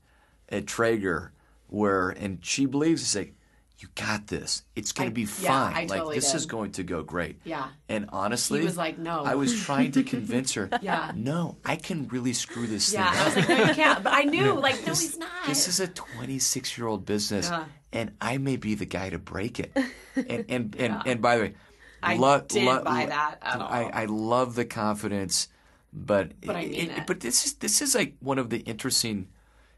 at 0.49 0.67
Traeger 0.67 1.33
where, 1.69 2.11
and 2.11 2.45
she 2.45 2.67
believes 2.67 3.03
it's 3.03 3.15
like, 3.15 3.35
you 3.81 3.89
got 3.95 4.27
this. 4.27 4.63
It's 4.77 4.93
going 4.93 5.09
to 5.09 5.15
be 5.15 5.23
yeah, 5.23 5.71
fine. 5.71 5.75
I 5.75 5.81
like 5.81 5.89
totally 6.01 6.17
this 6.17 6.31
did. 6.33 6.37
is 6.37 6.47
going 6.47 6.73
to 6.73 6.83
go 6.83 7.03
great. 7.03 7.41
Yeah. 7.45 7.69
And 7.89 8.09
honestly, 8.13 8.61
He 8.61 8.65
was 8.67 8.77
like, 8.77 8.99
"No." 8.99 9.25
I 9.25 9.35
was 9.37 9.59
trying 9.63 9.93
to 9.93 10.03
convince 10.03 10.53
her. 10.55 10.69
Yeah. 10.83 11.13
No, 11.15 11.57
I 11.65 11.77
can 11.77 12.07
really 12.09 12.33
screw 12.35 12.67
this 12.67 12.93
yeah 12.93 13.11
thing 13.11 13.21
I 13.21 13.25
was 13.25 13.37
like 13.37 13.49
no 13.49 13.65
you 13.65 13.75
can't 13.75 14.05
but 14.05 14.13
I 14.13 14.23
knew 14.23 14.53
like 14.53 14.79
no 14.81 14.87
This- 14.87 15.01
he's 15.03 15.19
not 15.19 15.29
This 15.47 15.67
is 15.69 15.81
a 15.81 15.87
26 15.89 16.77
year 16.79 16.87
old 16.87 17.05
business, 17.07 17.49
Yeah. 17.49 17.65
and 17.93 18.13
I 18.21 18.39
may 18.39 18.57
be 18.57 18.75
the 18.75 18.87
guy 18.87 19.11
to 19.11 19.19
break 19.19 19.59
it. 19.61 19.73
And 20.17 20.45
and 20.49 20.77
and, 20.77 21.03
and 21.07 21.23
by 21.23 21.37
the 21.37 21.43
way, 21.45 21.55
I 22.03 22.17
lo- 22.17 22.41
didn't 22.47 22.67
lo- 22.67 22.83
buy 22.85 23.07
that 23.07 23.39
at 23.43 23.61
I, 23.61 23.83
all. 23.85 23.91
I 23.95 24.05
love 24.07 24.55
the 24.57 24.65
confidence, 24.65 25.49
but 25.93 26.33
But 26.45 26.57
I 26.57 26.67
mean 26.67 26.91
it. 26.91 27.07
But 27.07 27.21
this 27.21 27.47
is 27.47 27.55
this 27.55 27.81
is 27.81 27.95
like 27.95 28.17
one 28.21 28.39
of 28.39 28.51
the 28.51 28.59
interesting 28.61 29.29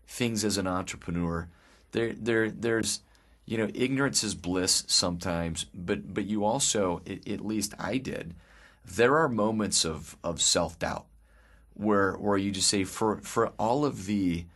things 0.06 0.44
as 0.44 0.56
an 0.58 0.66
entrepreneur. 0.66 1.48
There 1.92 2.12
there 2.14 2.50
there's 2.50 3.00
you 3.44 3.58
know 3.58 3.68
ignorance 3.74 4.22
is 4.22 4.34
bliss 4.34 4.84
sometimes, 4.86 5.66
but 5.74 6.14
but 6.14 6.24
you 6.24 6.44
also 6.44 7.02
at, 7.06 7.26
at 7.28 7.44
least 7.44 7.74
I 7.78 7.98
did. 7.98 8.34
There 8.84 9.18
are 9.18 9.28
moments 9.28 9.84
of 9.84 10.16
of 10.22 10.40
self 10.40 10.78
doubt 10.78 11.06
where 11.74 12.14
where 12.14 12.36
you 12.36 12.50
just 12.50 12.68
say 12.68 12.84
for 12.84 13.20
for 13.22 13.48
all 13.58 13.84
of 13.84 14.06
the 14.06 14.46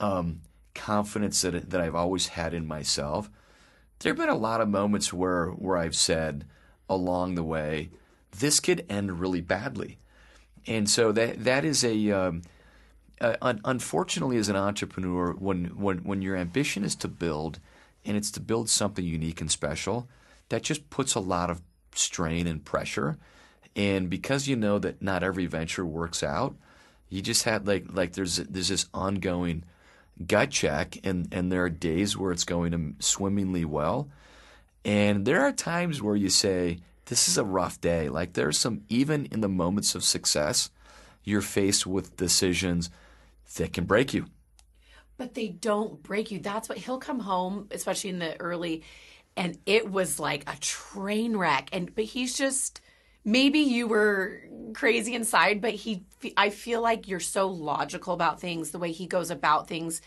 um, 0.00 0.40
confidence 0.74 1.42
that 1.42 1.70
that 1.70 1.80
I've 1.80 1.94
always 1.94 2.28
had 2.28 2.54
in 2.54 2.66
myself, 2.66 3.30
there 4.00 4.10
have 4.10 4.18
been 4.18 4.28
a 4.28 4.34
lot 4.34 4.60
of 4.60 4.68
moments 4.68 5.12
where 5.12 5.48
where 5.48 5.76
I've 5.76 5.96
said 5.96 6.44
along 6.88 7.34
the 7.34 7.44
way, 7.44 7.90
this 8.38 8.60
could 8.60 8.86
end 8.88 9.20
really 9.20 9.40
badly, 9.40 9.98
and 10.66 10.88
so 10.88 11.12
that 11.12 11.44
that 11.44 11.64
is 11.64 11.84
a. 11.84 12.10
Um, 12.10 12.42
uh, 13.20 13.34
un- 13.42 13.60
unfortunately, 13.64 14.36
as 14.36 14.48
an 14.48 14.54
entrepreneur, 14.54 15.32
when, 15.32 15.64
when 15.76 15.98
when 16.04 16.22
your 16.22 16.36
ambition 16.36 16.84
is 16.84 16.94
to 16.94 17.08
build, 17.08 17.58
and 18.04 18.16
it's 18.16 18.30
to 18.32 18.40
build 18.40 18.68
something 18.68 19.04
unique 19.04 19.40
and 19.40 19.50
special, 19.50 20.08
that 20.48 20.62
just 20.62 20.88
puts 20.90 21.14
a 21.14 21.20
lot 21.20 21.50
of 21.50 21.62
strain 21.94 22.46
and 22.46 22.64
pressure. 22.64 23.18
And 23.76 24.08
because 24.08 24.48
you 24.48 24.56
know 24.56 24.78
that 24.78 25.02
not 25.02 25.22
every 25.22 25.46
venture 25.46 25.84
works 25.84 26.22
out, 26.22 26.56
you 27.08 27.22
just 27.22 27.44
had 27.44 27.66
like 27.66 27.86
like 27.90 28.12
there's 28.12 28.36
there's 28.36 28.68
this 28.68 28.86
ongoing 28.92 29.64
gut 30.26 30.50
check, 30.50 30.98
and 31.04 31.28
and 31.32 31.50
there 31.50 31.64
are 31.64 31.70
days 31.70 32.16
where 32.16 32.32
it's 32.32 32.44
going 32.44 32.96
swimmingly 32.98 33.64
well, 33.64 34.08
and 34.84 35.24
there 35.24 35.40
are 35.40 35.52
times 35.52 36.02
where 36.02 36.16
you 36.16 36.28
say 36.28 36.78
this 37.06 37.28
is 37.28 37.38
a 37.38 37.44
rough 37.44 37.80
day. 37.80 38.08
Like 38.08 38.34
there's 38.34 38.58
some 38.58 38.82
even 38.88 39.26
in 39.26 39.40
the 39.40 39.48
moments 39.48 39.94
of 39.94 40.04
success, 40.04 40.70
you're 41.24 41.40
faced 41.40 41.86
with 41.86 42.16
decisions 42.16 42.90
that 43.56 43.72
can 43.72 43.84
break 43.84 44.12
you. 44.12 44.26
But 45.18 45.34
they 45.34 45.48
don't 45.48 46.02
break 46.02 46.30
you. 46.30 46.38
That's 46.38 46.68
what 46.68 46.78
he'll 46.78 46.98
come 46.98 47.18
home, 47.20 47.68
especially 47.72 48.10
in 48.10 48.18
the 48.20 48.40
early, 48.40 48.82
and 49.36 49.58
it 49.66 49.90
was 49.90 50.18
like 50.18 50.48
a 50.48 50.56
train 50.60 51.36
wreck. 51.36 51.68
And 51.72 51.94
but 51.94 52.04
he's 52.04 52.38
just 52.38 52.80
maybe 53.24 53.58
you 53.58 53.86
were 53.88 54.40
crazy 54.74 55.14
inside, 55.14 55.60
but 55.60 55.72
he. 55.74 56.04
I 56.36 56.50
feel 56.50 56.80
like 56.80 57.08
you're 57.08 57.20
so 57.20 57.48
logical 57.48 58.14
about 58.14 58.40
things, 58.40 58.70
the 58.70 58.78
way 58.78 58.92
he 58.92 59.06
goes 59.06 59.30
about 59.30 59.68
things. 59.68 60.00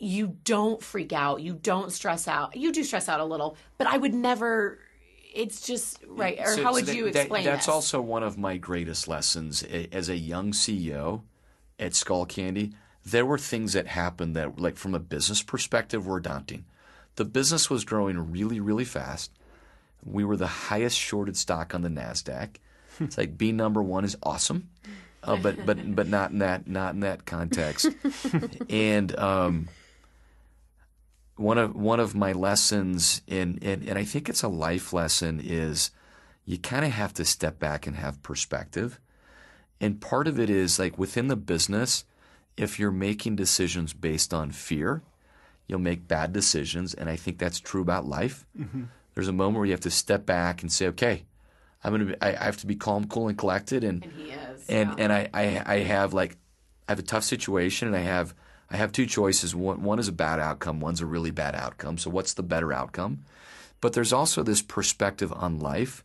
You 0.00 0.36
don't 0.44 0.82
freak 0.82 1.12
out. 1.12 1.40
You 1.40 1.54
don't 1.54 1.90
stress 1.92 2.28
out. 2.28 2.56
You 2.56 2.72
do 2.72 2.84
stress 2.84 3.08
out 3.08 3.18
a 3.20 3.24
little, 3.24 3.56
but 3.78 3.86
I 3.86 3.96
would 3.98 4.14
never. 4.14 4.78
It's 5.34 5.60
just 5.66 6.02
right. 6.08 6.38
Or 6.40 6.54
So- 6.56 6.62
how 6.64 6.70
so 6.70 6.74
would 6.74 6.86
that- 6.86 6.96
you 6.96 7.04
that- 7.12 7.20
explain 7.20 7.44
That's 7.44 7.66
this? 7.66 7.72
also 7.72 8.00
one 8.00 8.22
of 8.24 8.36
my 8.38 8.56
greatest 8.56 9.06
lessons 9.06 9.62
as 9.62 10.08
a 10.08 10.16
young 10.16 10.52
CEO 10.52 11.22
at 11.78 11.92
Skullcandy. 11.92 12.74
There 13.10 13.26
were 13.26 13.38
things 13.38 13.72
that 13.72 13.86
happened 13.86 14.36
that, 14.36 14.58
like 14.58 14.76
from 14.76 14.94
a 14.94 14.98
business 14.98 15.42
perspective, 15.42 16.06
were 16.06 16.20
daunting. 16.20 16.64
The 17.16 17.24
business 17.24 17.70
was 17.70 17.84
growing 17.84 18.30
really, 18.30 18.60
really 18.60 18.84
fast. 18.84 19.30
We 20.04 20.24
were 20.24 20.36
the 20.36 20.46
highest 20.46 20.98
shorted 20.98 21.36
stock 21.36 21.74
on 21.74 21.82
the 21.82 21.88
Nasdaq. 21.88 22.56
It's 23.00 23.18
like 23.18 23.38
being 23.38 23.56
number 23.56 23.82
one 23.82 24.04
is 24.04 24.16
awesome, 24.22 24.68
uh, 25.22 25.36
but 25.36 25.64
but 25.64 25.94
but 25.94 26.08
not 26.08 26.30
in 26.32 26.38
that 26.38 26.66
not 26.66 26.94
in 26.94 27.00
that 27.00 27.24
context. 27.24 27.88
and 28.68 29.16
um, 29.18 29.68
one 31.36 31.58
of 31.58 31.74
one 31.74 32.00
of 32.00 32.14
my 32.14 32.32
lessons 32.32 33.22
and, 33.28 33.62
and 33.62 33.98
I 33.98 34.04
think 34.04 34.28
it's 34.28 34.42
a 34.42 34.48
life 34.48 34.92
lesson 34.92 35.40
is 35.42 35.92
you 36.44 36.58
kind 36.58 36.84
of 36.84 36.90
have 36.90 37.14
to 37.14 37.24
step 37.24 37.58
back 37.58 37.86
and 37.86 37.96
have 37.96 38.22
perspective. 38.22 38.98
And 39.80 40.00
part 40.00 40.26
of 40.26 40.40
it 40.40 40.50
is 40.50 40.78
like 40.78 40.98
within 40.98 41.28
the 41.28 41.36
business, 41.36 42.04
if 42.58 42.78
you're 42.78 42.90
making 42.90 43.36
decisions 43.36 43.92
based 43.92 44.34
on 44.34 44.50
fear, 44.50 45.02
you'll 45.66 45.78
make 45.78 46.08
bad 46.08 46.32
decisions. 46.32 46.92
And 46.94 47.08
I 47.08 47.16
think 47.16 47.38
that's 47.38 47.60
true 47.60 47.82
about 47.82 48.06
life. 48.06 48.46
Mm-hmm. 48.58 48.84
There's 49.14 49.28
a 49.28 49.32
moment 49.32 49.56
where 49.58 49.66
you 49.66 49.72
have 49.72 49.80
to 49.80 49.90
step 49.90 50.26
back 50.26 50.62
and 50.62 50.70
say, 50.72 50.86
okay, 50.88 51.24
I'm 51.82 51.92
gonna 51.92 52.06
be, 52.06 52.14
I, 52.20 52.30
I 52.30 52.44
have 52.44 52.56
to 52.58 52.66
be 52.66 52.76
calm, 52.76 53.06
cool, 53.06 53.28
and 53.28 53.38
collected. 53.38 53.84
And 53.84 54.02
And 54.04 54.12
he 54.12 54.30
is. 54.30 54.66
and 54.68 54.90
yeah. 54.90 55.04
and 55.04 55.12
I, 55.12 55.28
I 55.32 55.62
I 55.66 55.78
have 55.80 56.12
like 56.12 56.36
I 56.88 56.92
have 56.92 56.98
a 56.98 57.02
tough 57.02 57.24
situation 57.24 57.88
and 57.88 57.96
I 57.96 58.00
have 58.00 58.34
I 58.70 58.76
have 58.76 58.92
two 58.92 59.06
choices. 59.06 59.54
One 59.54 59.82
one 59.82 59.98
is 59.98 60.08
a 60.08 60.12
bad 60.12 60.40
outcome, 60.40 60.80
one's 60.80 61.00
a 61.00 61.06
really 61.06 61.30
bad 61.30 61.54
outcome. 61.54 61.96
So 61.98 62.10
what's 62.10 62.34
the 62.34 62.42
better 62.42 62.72
outcome? 62.72 63.24
But 63.80 63.92
there's 63.92 64.12
also 64.12 64.42
this 64.42 64.62
perspective 64.62 65.32
on 65.32 65.60
life 65.60 66.04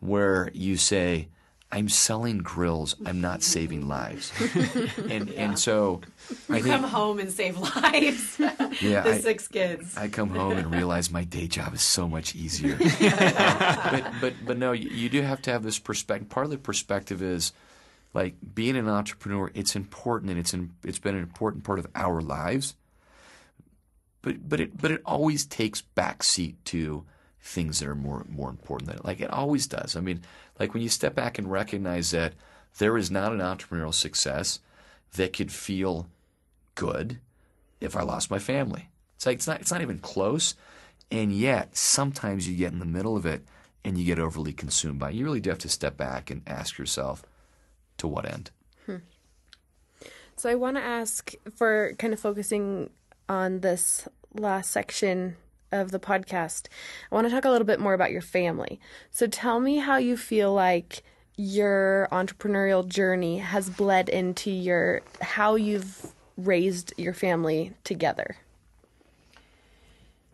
where 0.00 0.50
you 0.52 0.76
say, 0.76 1.28
I'm 1.72 1.88
selling 1.88 2.38
grills, 2.38 2.94
I'm 3.04 3.20
not 3.20 3.42
saving 3.42 3.88
lives. 3.88 4.32
and 5.10 5.30
and 5.30 5.58
so 5.58 6.00
I 6.48 6.58
You 6.58 6.62
think 6.62 6.74
come 6.76 6.84
home 6.84 7.18
and 7.18 7.30
save 7.30 7.58
lives. 7.58 8.38
Yeah, 8.80 9.00
the 9.02 9.14
I- 9.14 9.20
six 9.20 9.48
kids. 9.48 9.96
I 9.96 10.08
come 10.08 10.30
home 10.30 10.52
and 10.52 10.72
realize 10.72 11.10
my 11.10 11.24
day 11.24 11.48
job 11.48 11.74
is 11.74 11.82
so 11.82 12.08
much 12.08 12.34
easier. 12.36 12.78
Uh, 12.80 13.90
but 13.90 14.12
but 14.20 14.34
but 14.46 14.58
no, 14.58 14.72
you, 14.72 14.88
you 14.90 15.08
do 15.08 15.22
have 15.22 15.42
to 15.42 15.50
have 15.50 15.64
this 15.64 15.78
perspective. 15.78 16.28
Part 16.28 16.46
of 16.46 16.50
the 16.50 16.58
perspective 16.58 17.20
is 17.20 17.52
like 18.14 18.34
being 18.54 18.76
an 18.76 18.88
entrepreneur. 18.88 19.50
It's 19.52 19.74
important, 19.74 20.30
and 20.30 20.38
it's 20.38 20.54
in, 20.54 20.70
it's 20.84 21.00
been 21.00 21.16
an 21.16 21.22
important 21.22 21.64
part 21.64 21.80
of 21.80 21.88
our 21.96 22.20
lives. 22.22 22.74
But 24.22 24.48
but 24.48 24.60
it 24.60 24.80
but 24.80 24.92
it 24.92 25.02
always 25.04 25.44
takes 25.44 25.82
backseat 25.96 26.54
to 26.66 27.04
things 27.46 27.78
that 27.78 27.88
are 27.88 27.94
more 27.94 28.24
more 28.28 28.50
important 28.50 28.88
than 28.88 28.98
it. 28.98 29.04
Like 29.04 29.20
it 29.20 29.30
always 29.30 29.66
does. 29.66 29.96
I 29.96 30.00
mean, 30.00 30.22
like 30.58 30.74
when 30.74 30.82
you 30.82 30.88
step 30.88 31.14
back 31.14 31.38
and 31.38 31.50
recognize 31.50 32.10
that 32.10 32.34
there 32.78 32.96
is 32.96 33.10
not 33.10 33.32
an 33.32 33.38
entrepreneurial 33.38 33.94
success 33.94 34.58
that 35.14 35.32
could 35.32 35.52
feel 35.52 36.08
good 36.74 37.20
if 37.80 37.96
I 37.96 38.02
lost 38.02 38.30
my 38.30 38.38
family. 38.38 38.90
It's 39.14 39.26
like 39.26 39.36
it's 39.36 39.46
not 39.46 39.60
it's 39.60 39.70
not 39.70 39.82
even 39.82 40.00
close. 40.00 40.54
And 41.10 41.32
yet 41.32 41.76
sometimes 41.76 42.48
you 42.48 42.56
get 42.56 42.72
in 42.72 42.80
the 42.80 42.84
middle 42.84 43.16
of 43.16 43.24
it 43.24 43.42
and 43.84 43.96
you 43.96 44.04
get 44.04 44.18
overly 44.18 44.52
consumed 44.52 44.98
by 44.98 45.10
it. 45.10 45.14
You 45.14 45.24
really 45.24 45.40
do 45.40 45.50
have 45.50 45.60
to 45.60 45.68
step 45.68 45.96
back 45.96 46.30
and 46.30 46.42
ask 46.48 46.78
yourself 46.78 47.22
to 47.98 48.08
what 48.08 48.28
end. 48.28 48.50
Hmm. 48.86 48.96
So 50.36 50.50
I 50.50 50.56
want 50.56 50.76
to 50.76 50.82
ask 50.82 51.32
for 51.54 51.94
kind 51.98 52.12
of 52.12 52.18
focusing 52.18 52.90
on 53.28 53.60
this 53.60 54.08
last 54.34 54.72
section 54.72 55.36
of 55.80 55.90
the 55.90 55.98
podcast. 55.98 56.66
I 57.10 57.14
want 57.14 57.26
to 57.26 57.30
talk 57.30 57.44
a 57.44 57.50
little 57.50 57.66
bit 57.66 57.80
more 57.80 57.94
about 57.94 58.10
your 58.10 58.22
family. 58.22 58.80
So 59.10 59.26
tell 59.26 59.60
me 59.60 59.78
how 59.78 59.96
you 59.96 60.16
feel 60.16 60.52
like 60.52 61.02
your 61.36 62.08
entrepreneurial 62.10 62.86
journey 62.86 63.38
has 63.38 63.68
bled 63.68 64.08
into 64.08 64.50
your 64.50 65.02
how 65.20 65.54
you've 65.54 66.14
raised 66.36 66.92
your 66.96 67.14
family 67.14 67.72
together. 67.84 68.36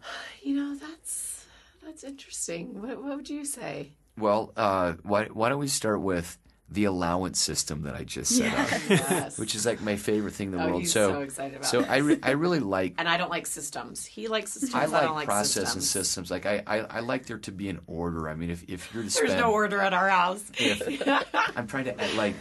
You 0.44 0.56
know, 0.56 0.74
that's 0.74 1.46
that's 1.84 2.02
interesting. 2.02 2.82
What, 2.82 3.00
what 3.00 3.16
would 3.16 3.30
you 3.30 3.44
say? 3.44 3.92
Well, 4.18 4.52
uh, 4.56 4.94
why 5.04 5.26
why 5.26 5.50
don't 5.50 5.60
we 5.60 5.68
start 5.68 6.00
with 6.00 6.36
the 6.72 6.84
allowance 6.84 7.38
system 7.38 7.82
that 7.82 7.94
I 7.94 8.04
just 8.04 8.36
set 8.36 8.52
up, 8.58 8.80
Yes. 8.88 9.38
which 9.38 9.54
is 9.54 9.66
like 9.66 9.80
my 9.82 9.96
favorite 9.96 10.32
thing 10.34 10.52
in 10.52 10.58
the 10.58 10.64
Oh, 10.64 10.68
world. 10.68 10.80
he's 10.80 10.92
so 10.92 11.12
so 11.12 11.20
excited 11.20 11.56
about 11.56 11.66
so. 11.68 11.82
I 11.84 11.96
re- 11.98 12.18
I 12.22 12.30
really 12.30 12.60
like 12.76 12.94
and 12.98 13.08
I 13.08 13.16
don't 13.16 13.30
like 13.30 13.46
systems. 13.46 14.06
He 14.06 14.28
likes 14.28 14.52
systems. 14.52 14.74
I 14.74 14.82
I, 14.84 14.86
like, 14.86 15.10
like 15.10 15.24
process 15.26 15.52
systems. 15.52 15.74
and 15.74 15.82
systems. 15.84 16.30
Like 16.30 16.46
I, 16.46 16.62
I 16.66 16.78
I 16.78 17.00
like 17.00 17.26
there 17.26 17.38
to 17.38 17.52
be 17.52 17.68
an 17.68 17.80
order. 17.86 18.28
I 18.28 18.34
mean, 18.34 18.50
if 18.50 18.64
if 18.68 18.92
you're 18.94 19.02
to 19.02 19.10
There's 19.10 19.34
no 19.34 19.52
order 19.52 19.80
at 19.80 19.92
our 19.92 20.08
house. 20.08 20.42
I'm 21.56 21.66
trying 21.66 21.84
to 21.84 22.00
add, 22.00 22.14
like 22.14 22.34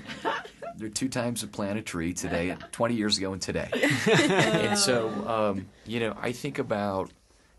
there 0.77 0.87
are 0.87 0.89
two 0.89 1.09
times 1.09 1.41
to 1.41 1.47
plant 1.47 1.77
a 1.77 1.81
tree 1.81 2.13
today, 2.13 2.55
20 2.71 2.95
years 2.95 3.17
ago, 3.17 3.33
and 3.33 3.41
today. 3.41 3.69
and 4.07 4.77
so, 4.77 5.09
um, 5.27 5.67
you 5.85 5.99
know, 5.99 6.15
I 6.19 6.31
think 6.31 6.57
about 6.59 7.11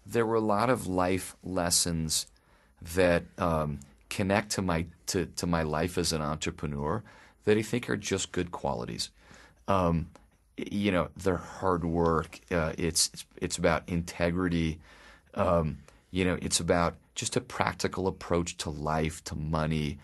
there 0.06 0.24
were 0.26 0.36
a 0.36 0.40
lot 0.40 0.70
of 0.70 0.86
life 0.86 1.36
lessons 1.44 2.26
that 2.94 3.24
um, 3.38 3.78
connect 4.18 4.48
to 4.56 4.62
my 4.62 4.80
to, 5.06 5.26
to 5.40 5.46
my 5.46 5.62
life 5.64 5.98
as 6.02 6.12
an 6.12 6.22
entrepreneur 6.22 7.02
that 7.44 7.58
I 7.58 7.62
think 7.62 7.90
are 7.90 7.96
just 8.12 8.32
good 8.32 8.50
qualities. 8.50 9.10
um, 9.68 10.06
you 10.56 10.92
know, 10.92 11.08
their 11.16 11.38
hard 11.38 11.84
work. 11.84 12.40
Uh, 12.50 12.72
it's, 12.78 13.10
it's 13.14 13.24
it's 13.38 13.58
about 13.58 13.82
integrity. 13.88 14.78
Um, 15.34 15.78
you 16.10 16.24
know, 16.26 16.38
it's 16.42 16.60
about 16.60 16.94
just 17.14 17.36
a 17.36 17.40
practical 17.40 18.06
approach 18.06 18.56
to 18.58 18.70
life, 18.70 19.24
to 19.24 19.34
money, 19.34 19.98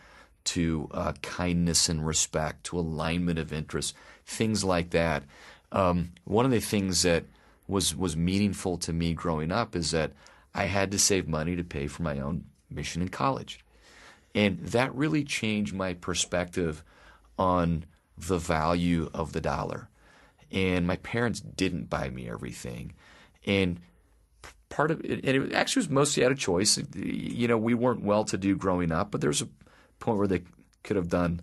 to 0.44 0.88
uh, 0.92 1.12
kindness 1.22 1.88
and 1.88 2.06
respect, 2.06 2.64
to 2.64 2.78
alignment 2.78 3.38
of 3.38 3.52
interests, 3.52 3.94
things 4.26 4.64
like 4.64 4.90
that. 4.90 5.24
Um, 5.72 6.12
one 6.24 6.46
of 6.46 6.50
the 6.50 6.60
things 6.60 7.02
that 7.02 7.24
was 7.68 7.94
was 7.94 8.16
meaningful 8.16 8.78
to 8.78 8.92
me 8.92 9.12
growing 9.14 9.52
up 9.52 9.76
is 9.76 9.90
that 9.92 10.12
I 10.54 10.64
had 10.64 10.90
to 10.92 10.98
save 10.98 11.28
money 11.28 11.56
to 11.56 11.64
pay 11.64 11.86
for 11.88 12.02
my 12.02 12.18
own 12.20 12.44
mission 12.70 13.02
in 13.02 13.08
college, 13.10 13.60
and 14.38 14.60
that 14.60 14.94
really 14.94 15.24
changed 15.24 15.74
my 15.74 15.94
perspective 15.94 16.84
on 17.36 17.84
the 18.16 18.38
value 18.38 19.10
of 19.12 19.32
the 19.32 19.40
dollar. 19.40 19.88
And 20.52 20.86
my 20.86 20.94
parents 20.94 21.40
didn't 21.40 21.90
buy 21.90 22.08
me 22.08 22.30
everything, 22.30 22.92
and 23.44 23.80
part 24.68 24.92
of 24.92 25.04
it, 25.04 25.24
and 25.24 25.44
it 25.44 25.52
actually 25.52 25.80
was 25.80 25.90
mostly 25.90 26.24
out 26.24 26.30
of 26.30 26.38
choice. 26.38 26.78
You 26.94 27.48
know, 27.48 27.58
we 27.58 27.74
weren't 27.74 28.04
well 28.04 28.22
to 28.26 28.38
do 28.38 28.54
growing 28.56 28.92
up, 28.92 29.10
but 29.10 29.20
there 29.20 29.28
was 29.28 29.42
a 29.42 29.48
point 29.98 30.18
where 30.18 30.28
they 30.28 30.42
could 30.84 30.94
have 30.96 31.08
done 31.08 31.40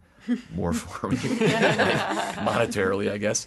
more 0.55 0.71
for 0.73 1.09
me 1.09 1.17
monetarily, 1.17 3.11
I 3.11 3.17
guess. 3.17 3.45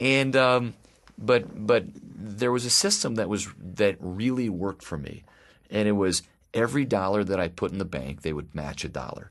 And 0.00 0.36
um, 0.36 0.74
but 1.18 1.66
but 1.66 1.84
there 2.16 2.52
was 2.52 2.64
a 2.64 2.70
system 2.70 3.16
that 3.16 3.28
was 3.28 3.48
that 3.58 3.96
really 3.98 4.48
worked 4.48 4.84
for 4.84 4.96
me, 4.96 5.24
and 5.68 5.88
it 5.88 5.92
was 5.92 6.22
every 6.54 6.84
dollar 6.84 7.24
that 7.24 7.40
I 7.40 7.48
put 7.48 7.72
in 7.72 7.78
the 7.78 7.84
bank, 7.84 8.22
they 8.22 8.32
would 8.32 8.54
match 8.54 8.84
a 8.84 8.88
dollar. 8.88 9.30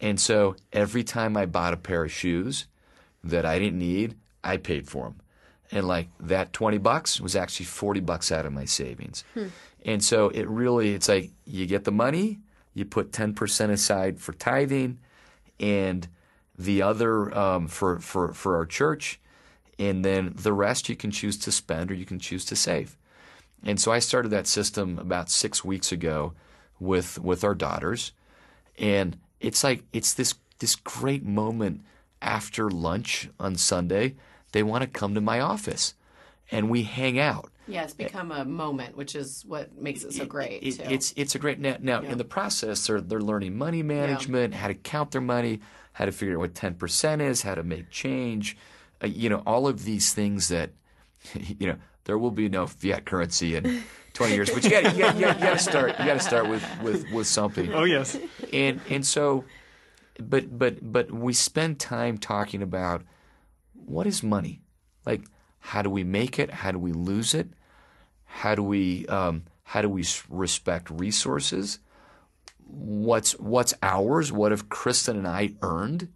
And 0.00 0.20
so 0.20 0.56
every 0.72 1.04
time 1.04 1.36
I 1.36 1.46
bought 1.46 1.72
a 1.72 1.78
pair 1.78 2.04
of 2.04 2.12
shoes 2.12 2.66
that 3.22 3.46
I 3.46 3.58
didn't 3.58 3.78
need, 3.78 4.16
I 4.42 4.56
paid 4.56 4.88
for 4.88 5.04
them. 5.04 5.20
And 5.70 5.86
like 5.86 6.08
that 6.18 6.52
20 6.52 6.78
bucks 6.78 7.20
was 7.20 7.36
actually 7.36 7.66
40 7.66 8.00
bucks 8.00 8.32
out 8.32 8.46
of 8.46 8.52
my 8.52 8.64
savings. 8.64 9.24
Hmm. 9.34 9.48
And 9.84 10.02
so 10.02 10.28
it 10.30 10.48
really, 10.48 10.94
it's 10.94 11.08
like 11.08 11.30
you 11.46 11.66
get 11.66 11.84
the 11.84 11.92
money, 11.92 12.40
you 12.74 12.84
put 12.84 13.12
10% 13.12 13.70
aside 13.70 14.18
for 14.18 14.32
tithing, 14.32 14.98
and 15.58 16.08
the 16.58 16.82
other 16.82 17.36
um, 17.36 17.68
for, 17.68 17.98
for, 18.00 18.32
for 18.32 18.56
our 18.56 18.66
church, 18.66 19.20
and 19.78 20.04
then 20.04 20.34
the 20.36 20.52
rest 20.52 20.88
you 20.88 20.96
can 20.96 21.10
choose 21.10 21.38
to 21.38 21.52
spend 21.52 21.90
or 21.90 21.94
you 21.94 22.04
can 22.04 22.18
choose 22.18 22.44
to 22.46 22.56
save. 22.56 22.96
And 23.64 23.80
so 23.80 23.92
I 23.92 23.98
started 23.98 24.30
that 24.30 24.46
system 24.46 24.98
about 24.98 25.30
six 25.30 25.64
weeks 25.64 25.92
ago 25.92 26.32
with 26.78 27.18
with 27.18 27.44
our 27.44 27.54
daughters, 27.54 28.12
and 28.78 29.18
it's 29.38 29.62
like 29.62 29.84
it's 29.92 30.14
this 30.14 30.34
this 30.58 30.76
great 30.76 31.24
moment 31.24 31.82
after 32.22 32.70
lunch 32.70 33.28
on 33.38 33.56
Sunday. 33.56 34.16
They 34.52 34.62
want 34.62 34.82
to 34.82 34.88
come 34.88 35.14
to 35.14 35.20
my 35.20 35.40
office, 35.40 35.94
and 36.50 36.70
we 36.70 36.84
hang 36.84 37.18
out. 37.18 37.50
Yeah, 37.66 37.84
it's 37.84 37.94
become 37.94 38.32
a 38.32 38.44
moment, 38.44 38.96
which 38.96 39.14
is 39.14 39.44
what 39.46 39.80
makes 39.80 40.02
it 40.02 40.12
so 40.12 40.24
great. 40.24 40.62
It, 40.62 40.80
it, 40.80 40.92
it's 40.92 41.14
it's 41.16 41.34
a 41.34 41.38
great 41.38 41.60
now. 41.60 41.76
now 41.80 42.02
yeah. 42.02 42.12
In 42.12 42.18
the 42.18 42.24
process, 42.24 42.86
they're 42.86 43.00
they're 43.00 43.20
learning 43.20 43.56
money 43.56 43.82
management, 43.82 44.54
yeah. 44.54 44.60
how 44.60 44.68
to 44.68 44.74
count 44.74 45.12
their 45.12 45.20
money, 45.20 45.60
how 45.92 46.06
to 46.06 46.12
figure 46.12 46.34
out 46.34 46.40
what 46.40 46.54
ten 46.54 46.74
percent 46.74 47.22
is, 47.22 47.42
how 47.42 47.54
to 47.54 47.62
make 47.62 47.90
change. 47.90 48.56
Uh, 49.02 49.06
you 49.06 49.28
know, 49.28 49.42
all 49.46 49.68
of 49.68 49.84
these 49.84 50.12
things 50.12 50.48
that 50.48 50.70
you 51.58 51.66
know 51.68 51.76
there 52.10 52.18
will 52.18 52.32
be 52.32 52.48
no 52.48 52.66
fiat 52.66 53.04
currency 53.04 53.54
in 53.54 53.84
20 54.14 54.34
years, 54.34 54.50
but 54.50 54.64
you 54.64 54.70
got 54.70 54.96
you 54.96 55.00
got 55.00 55.16
you 55.16 55.46
to 55.46 55.58
start 55.60 55.96
you 55.96 56.04
got 56.04 56.14
to 56.14 56.18
start 56.18 56.48
with, 56.48 56.64
with 56.82 57.08
with 57.12 57.28
something. 57.28 57.72
Oh 57.72 57.84
yes. 57.84 58.18
And 58.52 58.80
and 58.90 59.06
so, 59.06 59.44
but 60.18 60.58
but 60.58 60.78
but 60.92 61.12
we 61.12 61.32
spend 61.32 61.78
time 61.78 62.18
talking 62.18 62.62
about 62.64 63.04
what 63.72 64.08
is 64.08 64.24
money, 64.24 64.60
like 65.06 65.22
how 65.60 65.82
do 65.82 65.88
we 65.88 66.02
make 66.02 66.40
it, 66.40 66.50
how 66.50 66.72
do 66.72 66.80
we 66.80 66.90
lose 66.90 67.32
it, 67.32 67.46
how 68.24 68.56
do 68.56 68.64
we 68.64 69.06
um, 69.06 69.44
how 69.62 69.80
do 69.80 69.88
we 69.88 70.04
respect 70.28 70.90
resources, 70.90 71.78
what's 72.66 73.38
what's 73.38 73.72
ours, 73.84 74.32
what 74.32 74.50
have 74.50 74.68
Kristin 74.68 75.10
and 75.10 75.28
I 75.28 75.54
earned, 75.62 76.08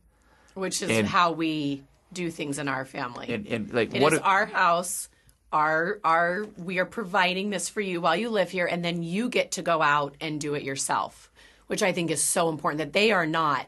which 0.55 0.83
is 0.83 0.91
and, 0.91 1.07
how 1.07 1.31
we 1.31 1.85
do 2.13 2.33
things 2.33 2.59
in 2.59 2.67
our 2.67 2.85
family. 2.85 3.33
And, 3.33 3.47
and 3.47 3.73
like 3.73 3.95
it 3.95 4.03
what 4.03 4.13
is 4.13 4.19
if, 4.19 4.25
our 4.25 4.47
house 4.47 5.09
our 5.55 6.01
our 6.05 6.45
we 6.59 6.79
are 6.79 6.85
providing 6.85 7.49
this 7.49 7.69
for 7.69 7.81
you 7.81 8.01
while 8.01 8.17
you 8.17 8.29
live 8.29 8.51
here 8.51 8.67
and 8.67 8.85
then 8.85 9.03
you 9.03 9.31
get 9.31 9.53
to 9.53 9.63
go 9.63 9.81
out 9.81 10.15
and 10.21 10.41
do 10.41 10.55
it 10.55 10.63
yourself 10.63 11.31
which 11.69 11.83
i 11.83 11.93
think 11.93 12.11
is 12.11 12.23
so 12.23 12.51
important 12.51 12.79
that 12.79 12.93
they 12.93 13.11
are 13.11 13.27
not 13.27 13.67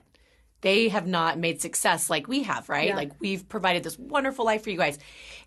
they 0.62 0.88
have 0.88 1.06
not 1.06 1.38
made 1.38 1.60
success 1.60 2.10
like 2.10 2.26
we 2.26 2.42
have 2.42 2.68
right? 2.68 2.88
Yeah. 2.88 2.96
like 2.96 3.12
we've 3.20 3.48
provided 3.48 3.84
this 3.84 3.98
wonderful 3.98 4.44
life 4.44 4.64
for 4.64 4.70
you 4.70 4.76
guys. 4.76 4.98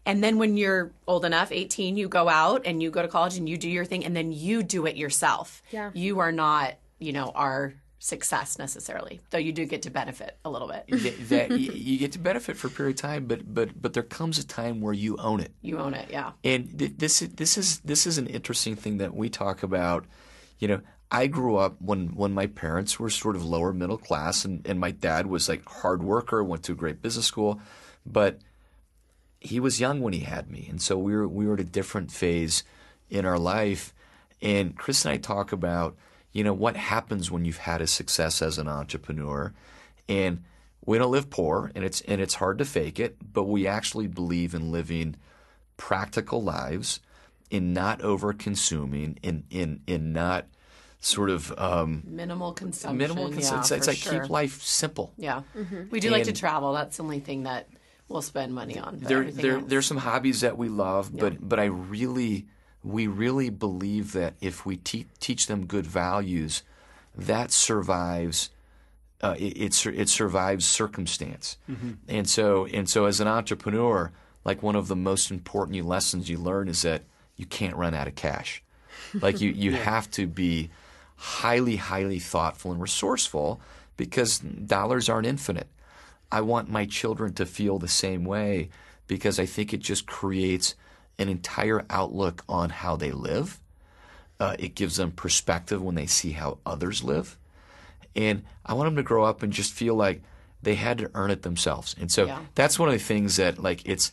And 0.05 0.23
then 0.23 0.37
when 0.37 0.55
you're 0.55 0.93
old 1.07 1.25
enough 1.25 1.51
18 1.51 1.97
you 1.97 2.07
go 2.07 2.29
out 2.29 2.61
and 2.65 2.81
you 2.81 2.89
go 2.89 3.01
to 3.01 3.07
college 3.07 3.37
and 3.37 3.49
you 3.49 3.57
do 3.57 3.69
your 3.69 3.85
thing 3.85 4.05
and 4.05 4.15
then 4.15 4.31
you 4.31 4.63
do 4.63 4.85
it 4.85 4.95
yourself. 4.95 5.61
Yeah. 5.71 5.91
You 5.93 6.19
are 6.19 6.31
not 6.31 6.75
you 6.99 7.11
know 7.11 7.31
our 7.35 7.73
success 7.99 8.57
necessarily, 8.57 9.19
though 9.29 9.37
you 9.37 9.51
do 9.51 9.65
get 9.65 9.81
to 9.83 9.91
benefit 9.91 10.37
a 10.45 10.49
little 10.49 10.67
bit. 10.67 10.85
that, 11.29 11.51
you 11.51 11.99
get 11.99 12.13
to 12.13 12.19
benefit 12.19 12.55
for 12.57 12.67
a 12.67 12.69
period 12.69 12.95
of 12.95 13.01
time, 13.01 13.25
but 13.25 13.53
but 13.53 13.79
but 13.79 13.93
there 13.93 14.03
comes 14.03 14.39
a 14.39 14.47
time 14.47 14.81
where 14.81 14.93
you 14.93 15.17
own 15.17 15.41
it. 15.41 15.51
You 15.61 15.77
own 15.77 15.93
it, 15.93 16.09
yeah. 16.09 16.31
And 16.43 16.69
this 16.73 17.19
this 17.19 17.57
is 17.57 17.79
this 17.79 18.07
is 18.07 18.17
an 18.17 18.27
interesting 18.27 18.75
thing 18.75 18.97
that 18.97 19.13
we 19.13 19.29
talk 19.29 19.61
about. 19.63 20.05
You 20.59 20.69
know, 20.69 20.81
I 21.11 21.27
grew 21.27 21.57
up 21.57 21.75
when 21.81 22.15
when 22.15 22.33
my 22.33 22.47
parents 22.47 22.99
were 22.99 23.09
sort 23.09 23.35
of 23.35 23.43
lower 23.43 23.73
middle 23.73 23.97
class, 23.97 24.45
and 24.45 24.65
and 24.65 24.79
my 24.79 24.91
dad 24.91 25.27
was 25.27 25.49
like 25.49 25.67
hard 25.67 26.01
worker, 26.01 26.43
went 26.43 26.63
to 26.63 26.71
a 26.71 26.75
great 26.75 27.01
business 27.01 27.25
school, 27.25 27.61
but 28.05 28.39
he 29.41 29.59
was 29.59 29.79
young 29.79 30.01
when 30.01 30.13
he 30.13 30.21
had 30.21 30.49
me, 30.49 30.67
and 30.69 30.81
so 30.81 30.97
we 30.97 31.13
were 31.13 31.27
we 31.27 31.47
were 31.47 31.55
at 31.55 31.59
a 31.59 31.65
different 31.65 32.11
phase 32.11 32.63
in 33.09 33.25
our 33.25 33.39
life. 33.39 33.93
And 34.41 34.77
Chris 34.77 35.03
and 35.03 35.13
I 35.13 35.17
talk 35.17 35.51
about 35.51 35.97
you 36.31 36.43
know, 36.43 36.53
what 36.53 36.75
happens 36.75 37.31
when 37.31 37.45
you've 37.45 37.57
had 37.57 37.81
a 37.81 37.87
success 37.87 38.41
as 38.41 38.57
an 38.57 38.67
entrepreneur. 38.67 39.53
And 40.07 40.43
we 40.85 40.97
don't 40.97 41.11
live 41.11 41.29
poor 41.29 41.71
and 41.75 41.83
it's 41.83 42.01
and 42.01 42.21
it's 42.21 42.35
hard 42.35 42.57
to 42.59 42.65
fake 42.65 42.99
it, 42.99 43.17
but 43.33 43.43
we 43.43 43.67
actually 43.67 44.07
believe 44.07 44.53
in 44.53 44.71
living 44.71 45.15
practical 45.77 46.41
lives, 46.41 46.99
in 47.49 47.73
not 47.73 48.01
over 48.01 48.33
consuming, 48.33 49.17
in 49.21 49.43
in 49.49 49.81
in 49.87 50.13
not 50.13 50.45
sort 50.99 51.29
of 51.29 51.57
um, 51.57 52.03
minimal 52.05 52.53
consumption. 52.53 52.97
Minimal 52.97 53.29
consumption. 53.29 53.73
Yeah, 53.73 53.77
it's 53.77 53.87
like 53.87 53.97
sure. 53.97 54.21
keep 54.21 54.29
life 54.29 54.61
simple. 54.61 55.13
Yeah, 55.17 55.43
mm-hmm. 55.55 55.89
we 55.89 55.99
do 55.99 56.07
and 56.07 56.17
like 56.17 56.25
to 56.25 56.33
travel. 56.33 56.73
That's 56.73 56.97
the 56.97 57.03
only 57.03 57.19
thing 57.19 57.43
that 57.43 57.69
we'll 58.07 58.21
spend 58.21 58.53
money 58.53 58.77
on. 58.77 58.99
There, 58.99 59.23
there, 59.23 59.61
there's 59.61 59.85
some 59.85 59.97
hobbies 59.97 60.41
that 60.41 60.57
we 60.57 60.69
love, 60.69 61.11
yeah. 61.13 61.21
but 61.21 61.49
but 61.49 61.59
I 61.59 61.65
really 61.65 62.47
we 62.83 63.07
really 63.07 63.49
believe 63.49 64.13
that 64.13 64.35
if 64.41 64.65
we 64.65 64.77
te- 64.77 65.07
teach 65.19 65.47
them 65.47 65.65
good 65.65 65.85
values, 65.85 66.63
that 67.15 67.51
survives. 67.51 68.49
Uh, 69.21 69.35
it, 69.37 69.57
it, 69.57 69.85
it 69.85 70.07
survives 70.07 70.65
circumstance, 70.65 71.57
mm-hmm. 71.69 71.91
and 72.07 72.29
so 72.29 72.65
and 72.67 72.89
so 72.89 73.03
as 73.03 73.19
an 73.19 73.27
entrepreneur, 73.27 74.11
like 74.45 74.63
one 74.63 74.77
of 74.77 74.87
the 74.87 74.95
most 74.95 75.29
important 75.29 75.85
lessons 75.85 76.29
you 76.29 76.37
learn 76.37 76.69
is 76.69 76.83
that 76.83 77.03
you 77.35 77.45
can't 77.45 77.75
run 77.75 77.93
out 77.93 78.07
of 78.07 78.15
cash. 78.15 78.63
Like 79.13 79.41
you 79.41 79.49
you 79.49 79.71
yeah. 79.73 79.77
have 79.77 80.09
to 80.11 80.25
be 80.25 80.69
highly 81.17 81.75
highly 81.75 82.19
thoughtful 82.19 82.71
and 82.71 82.81
resourceful 82.81 83.59
because 83.97 84.39
dollars 84.39 85.09
aren't 85.09 85.27
infinite. 85.27 85.67
I 86.31 86.41
want 86.41 86.69
my 86.69 86.85
children 86.85 87.33
to 87.33 87.45
feel 87.45 87.77
the 87.77 87.89
same 87.89 88.23
way 88.23 88.69
because 89.07 89.39
I 89.39 89.45
think 89.45 89.73
it 89.73 89.81
just 89.81 90.05
creates 90.05 90.75
an 91.19 91.29
entire 91.29 91.85
outlook 91.89 92.43
on 92.49 92.69
how 92.69 92.95
they 92.95 93.11
live. 93.11 93.59
Uh, 94.39 94.55
it 94.57 94.73
gives 94.73 94.95
them 94.95 95.11
perspective 95.11 95.81
when 95.81 95.95
they 95.95 96.07
see 96.07 96.31
how 96.31 96.57
others 96.65 97.03
live. 97.03 97.37
And 98.15 98.43
I 98.65 98.73
want 98.73 98.87
them 98.87 98.95
to 98.95 99.03
grow 99.03 99.25
up 99.25 99.43
and 99.43 99.53
just 99.53 99.73
feel 99.73 99.95
like 99.95 100.21
they 100.61 100.75
had 100.75 100.97
to 100.99 101.11
earn 101.13 101.29
it 101.29 101.41
themselves. 101.41 101.95
And 101.99 102.11
so 102.11 102.25
yeah. 102.25 102.39
that's 102.55 102.79
one 102.79 102.89
of 102.89 102.93
the 102.93 103.03
things 103.03 103.35
that 103.35 103.61
like 103.61 103.81
it's 103.85 104.11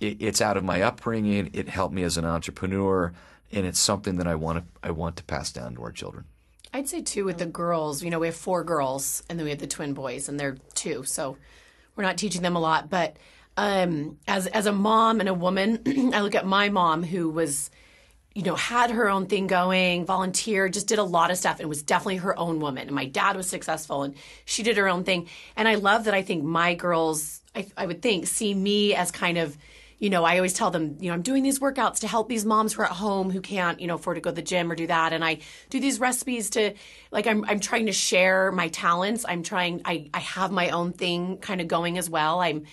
it, 0.00 0.16
it's 0.20 0.40
out 0.40 0.56
of 0.56 0.64
my 0.64 0.82
upbringing. 0.82 1.50
It 1.52 1.68
helped 1.68 1.94
me 1.94 2.02
as 2.02 2.16
an 2.16 2.24
entrepreneur, 2.24 3.12
and 3.52 3.66
it's 3.66 3.78
something 3.80 4.16
that 4.16 4.26
I 4.26 4.34
want 4.34 4.58
to 4.58 4.64
I 4.88 4.92
want 4.92 5.16
to 5.16 5.24
pass 5.24 5.52
down 5.52 5.74
to 5.74 5.82
our 5.82 5.92
children. 5.92 6.24
I'd 6.72 6.88
say 6.88 7.02
too 7.02 7.24
with 7.24 7.38
the 7.38 7.46
girls. 7.46 8.02
You 8.02 8.10
know, 8.10 8.18
we 8.18 8.26
have 8.26 8.36
four 8.36 8.64
girls, 8.64 9.22
and 9.28 9.38
then 9.38 9.44
we 9.44 9.50
have 9.50 9.60
the 9.60 9.66
twin 9.66 9.94
boys, 9.94 10.28
and 10.28 10.38
they're 10.38 10.56
two. 10.74 11.04
So 11.04 11.36
we're 11.94 12.04
not 12.04 12.18
teaching 12.18 12.42
them 12.42 12.56
a 12.56 12.60
lot, 12.60 12.90
but 12.90 13.16
um, 13.56 14.18
as 14.26 14.46
as 14.48 14.66
a 14.66 14.72
mom 14.72 15.20
and 15.20 15.28
a 15.28 15.34
woman, 15.34 15.80
I 16.14 16.20
look 16.20 16.34
at 16.34 16.46
my 16.46 16.68
mom 16.68 17.02
who 17.02 17.30
was, 17.30 17.70
you 18.34 18.42
know, 18.42 18.54
had 18.54 18.90
her 18.90 19.08
own 19.08 19.26
thing 19.26 19.46
going, 19.46 20.06
volunteered, 20.06 20.72
just 20.72 20.88
did 20.88 20.98
a 20.98 21.04
lot 21.04 21.30
of 21.30 21.38
stuff, 21.38 21.60
and 21.60 21.68
was 21.68 21.82
definitely 21.82 22.16
her 22.16 22.38
own 22.38 22.60
woman. 22.60 22.86
And 22.86 22.94
my 22.94 23.06
dad 23.06 23.36
was 23.36 23.48
successful, 23.48 24.02
and 24.02 24.14
she 24.44 24.62
did 24.62 24.76
her 24.76 24.88
own 24.88 25.04
thing. 25.04 25.28
And 25.56 25.68
I 25.68 25.76
love 25.76 26.04
that. 26.04 26.14
I 26.14 26.22
think 26.22 26.44
my 26.44 26.74
girls, 26.74 27.42
I, 27.54 27.66
I 27.76 27.86
would 27.86 28.02
think, 28.02 28.26
see 28.26 28.54
me 28.54 28.94
as 28.94 29.10
kind 29.10 29.38
of 29.38 29.56
you 29.98 30.10
know, 30.10 30.24
I 30.24 30.36
always 30.36 30.52
tell 30.52 30.70
them, 30.70 30.98
you 31.00 31.08
know, 31.08 31.14
I'm 31.14 31.22
doing 31.22 31.42
these 31.42 31.60
workouts 31.60 32.00
to 32.00 32.08
help 32.08 32.28
these 32.28 32.44
moms 32.44 32.74
who 32.74 32.82
are 32.82 32.84
at 32.84 32.90
home 32.90 33.30
who 33.30 33.40
can't, 33.40 33.80
you 33.80 33.86
know, 33.86 33.94
afford 33.94 34.16
to 34.16 34.20
go 34.20 34.30
to 34.30 34.36
the 34.36 34.42
gym 34.42 34.70
or 34.70 34.74
do 34.74 34.86
that. 34.86 35.14
And 35.14 35.24
I 35.24 35.38
do 35.70 35.80
these 35.80 35.98
recipes 35.98 36.50
to, 36.50 36.74
like, 37.10 37.26
I'm, 37.26 37.44
I'm 37.46 37.58
trying 37.60 37.86
to 37.86 37.92
share 37.92 38.52
my 38.52 38.68
talents. 38.68 39.24
I'm 39.26 39.42
trying, 39.42 39.80
I, 39.84 40.10
I 40.12 40.18
have 40.18 40.50
my 40.50 40.70
own 40.70 40.92
thing 40.92 41.38
kind 41.38 41.60
of 41.60 41.68
going 41.68 41.96
as 41.96 42.10
well. 42.10 42.40
I'm, 42.40 42.64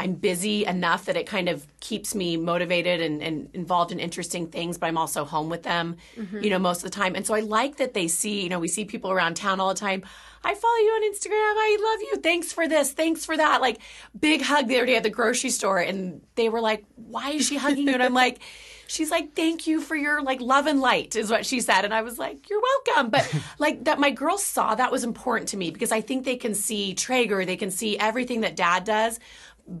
I'm 0.00 0.14
busy 0.14 0.64
enough 0.64 1.04
that 1.04 1.16
it 1.16 1.26
kind 1.26 1.48
of 1.48 1.66
keeps 1.80 2.14
me 2.14 2.36
motivated 2.36 3.00
and, 3.00 3.22
and 3.22 3.50
involved 3.54 3.92
in 3.92 4.00
interesting 4.00 4.46
things, 4.46 4.78
but 4.78 4.86
I'm 4.86 4.98
also 4.98 5.24
home 5.24 5.48
with 5.50 5.62
them, 5.62 5.96
Mm-hmm. 6.16 6.42
you 6.42 6.50
know, 6.50 6.58
most 6.58 6.78
of 6.78 6.84
the 6.90 6.96
time. 6.96 7.14
And 7.14 7.26
so 7.26 7.34
I 7.34 7.40
like 7.40 7.76
that 7.76 7.92
they 7.94 8.08
see, 8.08 8.42
you 8.42 8.48
know, 8.48 8.58
we 8.58 8.68
see 8.68 8.84
people 8.84 9.10
around 9.10 9.34
town 9.36 9.60
all 9.60 9.68
the 9.68 9.74
time. 9.88 10.02
I 10.42 10.54
follow 10.54 10.76
you 10.76 10.90
on 10.98 11.12
Instagram. 11.12 11.54
I 11.68 11.78
love 11.92 12.00
you. 12.10 12.20
Thanks 12.22 12.52
for 12.52 12.66
this. 12.66 12.92
Thanks 12.92 13.26
for 13.26 13.36
that. 13.36 13.60
Like 13.60 13.78
big 14.18 14.40
hug 14.42 14.68
the 14.68 14.76
other 14.76 14.86
day 14.86 14.96
at 14.96 15.02
the 15.02 15.10
grocery 15.10 15.50
store. 15.50 15.78
And 15.78 16.22
they 16.34 16.48
were 16.48 16.62
like, 16.62 16.84
why 16.96 17.32
is 17.32 17.46
she 17.46 17.56
hugging 17.58 17.86
you? 17.86 17.92
And 17.94 18.02
I'm 18.02 18.14
like, 18.14 18.38
she's 18.86 19.10
like, 19.10 19.34
thank 19.36 19.66
you 19.66 19.80
for 19.80 19.94
your 19.94 20.20
like 20.22 20.40
love 20.40 20.66
and 20.66 20.80
light 20.80 21.14
is 21.14 21.30
what 21.30 21.44
she 21.46 21.60
said. 21.60 21.84
And 21.84 21.92
I 21.94 22.00
was 22.02 22.18
like, 22.18 22.48
you're 22.50 22.62
welcome. 22.86 23.10
But 23.10 23.32
like 23.58 23.84
that 23.84 24.00
my 24.00 24.10
girls 24.10 24.42
saw 24.42 24.74
that 24.74 24.90
was 24.90 25.04
important 25.04 25.48
to 25.50 25.56
me 25.58 25.70
because 25.70 25.92
I 25.92 26.00
think 26.00 26.24
they 26.24 26.36
can 26.36 26.54
see 26.54 26.94
Traeger, 26.94 27.44
they 27.44 27.56
can 27.56 27.70
see 27.70 27.98
everything 27.98 28.40
that 28.40 28.56
dad 28.56 28.84
does. 28.84 29.20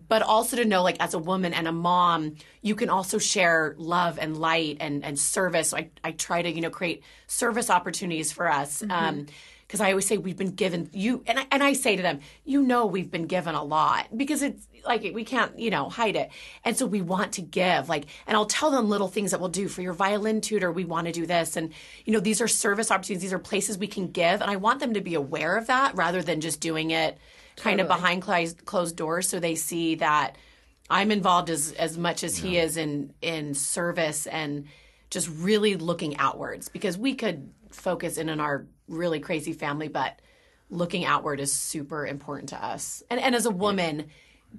But 0.08 0.22
also 0.22 0.56
to 0.56 0.64
know, 0.64 0.82
like, 0.82 0.96
as 1.00 1.14
a 1.14 1.18
woman 1.18 1.52
and 1.52 1.66
a 1.66 1.72
mom, 1.72 2.36
you 2.62 2.74
can 2.74 2.88
also 2.88 3.18
share 3.18 3.74
love 3.76 4.18
and 4.20 4.36
light 4.36 4.76
and, 4.80 5.04
and 5.04 5.18
service. 5.18 5.70
So 5.70 5.78
I, 5.78 5.90
I 6.04 6.12
try 6.12 6.42
to, 6.42 6.50
you 6.50 6.60
know, 6.60 6.70
create 6.70 7.02
service 7.26 7.70
opportunities 7.70 8.30
for 8.30 8.50
us. 8.50 8.82
Um, 8.88 9.26
because 9.66 9.80
I 9.80 9.90
always 9.90 10.06
say 10.08 10.18
we've 10.18 10.36
been 10.36 10.56
given 10.56 10.90
you 10.92 11.22
and 11.28 11.38
I, 11.38 11.46
and 11.52 11.62
I 11.62 11.74
say 11.74 11.94
to 11.94 12.02
them, 12.02 12.18
you 12.44 12.60
know, 12.60 12.86
we've 12.86 13.08
been 13.08 13.26
given 13.26 13.54
a 13.54 13.62
lot 13.62 14.08
because 14.16 14.42
it's 14.42 14.66
like 14.84 15.08
we 15.14 15.24
can't 15.24 15.58
you 15.58 15.70
know 15.70 15.88
hide 15.88 16.16
it, 16.16 16.30
and 16.64 16.76
so 16.76 16.86
we 16.86 17.00
want 17.02 17.34
to 17.34 17.42
give 17.42 17.88
like, 17.88 18.06
and 18.26 18.36
I'll 18.36 18.46
tell 18.46 18.70
them 18.70 18.88
little 18.88 19.08
things 19.08 19.30
that 19.30 19.40
we'll 19.40 19.48
do 19.48 19.68
for 19.68 19.82
your 19.82 19.92
violin 19.92 20.40
tutor. 20.40 20.72
We 20.72 20.84
want 20.84 21.06
to 21.06 21.12
do 21.12 21.26
this, 21.26 21.56
and 21.56 21.72
you 22.04 22.12
know, 22.12 22.20
these 22.20 22.40
are 22.40 22.48
service 22.48 22.90
opportunities. 22.90 23.22
These 23.22 23.32
are 23.32 23.38
places 23.38 23.78
we 23.78 23.86
can 23.86 24.08
give, 24.08 24.40
and 24.40 24.50
I 24.50 24.56
want 24.56 24.80
them 24.80 24.94
to 24.94 25.00
be 25.00 25.14
aware 25.14 25.56
of 25.56 25.68
that 25.68 25.94
rather 25.94 26.22
than 26.22 26.40
just 26.40 26.60
doing 26.60 26.90
it 26.90 27.18
kind 27.56 27.80
of 27.80 27.88
behind 27.88 28.22
closed 28.22 28.64
closed 28.64 28.96
doors, 28.96 29.28
so 29.28 29.40
they 29.40 29.54
see 29.54 29.96
that 29.96 30.36
I'm 30.88 31.10
involved 31.10 31.50
as 31.50 31.72
as 31.72 31.96
much 31.98 32.24
as 32.24 32.36
he 32.36 32.58
is 32.58 32.76
in 32.76 33.12
in 33.22 33.54
service 33.54 34.26
and 34.26 34.66
just 35.10 35.28
really 35.28 35.76
looking 35.76 36.16
outwards 36.18 36.68
because 36.68 36.96
we 36.96 37.14
could 37.14 37.52
focus 37.70 38.16
in 38.18 38.28
on 38.28 38.40
our 38.40 38.66
really 38.88 39.20
crazy 39.20 39.52
family, 39.52 39.88
but 39.88 40.20
looking 40.68 41.04
outward 41.04 41.40
is 41.40 41.52
super 41.52 42.06
important 42.06 42.50
to 42.50 42.64
us. 42.64 43.02
And 43.10 43.20
and 43.20 43.34
as 43.34 43.46
a 43.46 43.50
woman, 43.50 44.06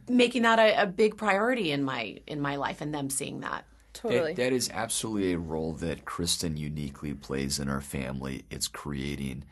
making 0.10 0.44
that 0.44 0.60
a, 0.60 0.84
a 0.84 0.86
big 0.88 1.18
priority 1.18 1.72
in 1.72 1.84
my 1.84 2.20
in 2.28 2.42
my 2.42 2.56
life 2.56 2.82
and 2.82 2.94
them 2.94 3.10
seeing 3.10 3.42
that. 3.42 3.66
Totally. 3.94 4.34
That, 4.34 4.38
that 4.38 4.54
is 4.54 4.70
absolutely 4.74 5.34
a 5.34 5.38
role 5.38 5.74
that 5.74 6.06
Kristin 6.06 6.58
uniquely 6.58 7.14
plays 7.14 7.60
in 7.60 7.68
our 7.68 7.82
family. 7.82 8.46
It's 8.50 8.70
creating 8.70 9.44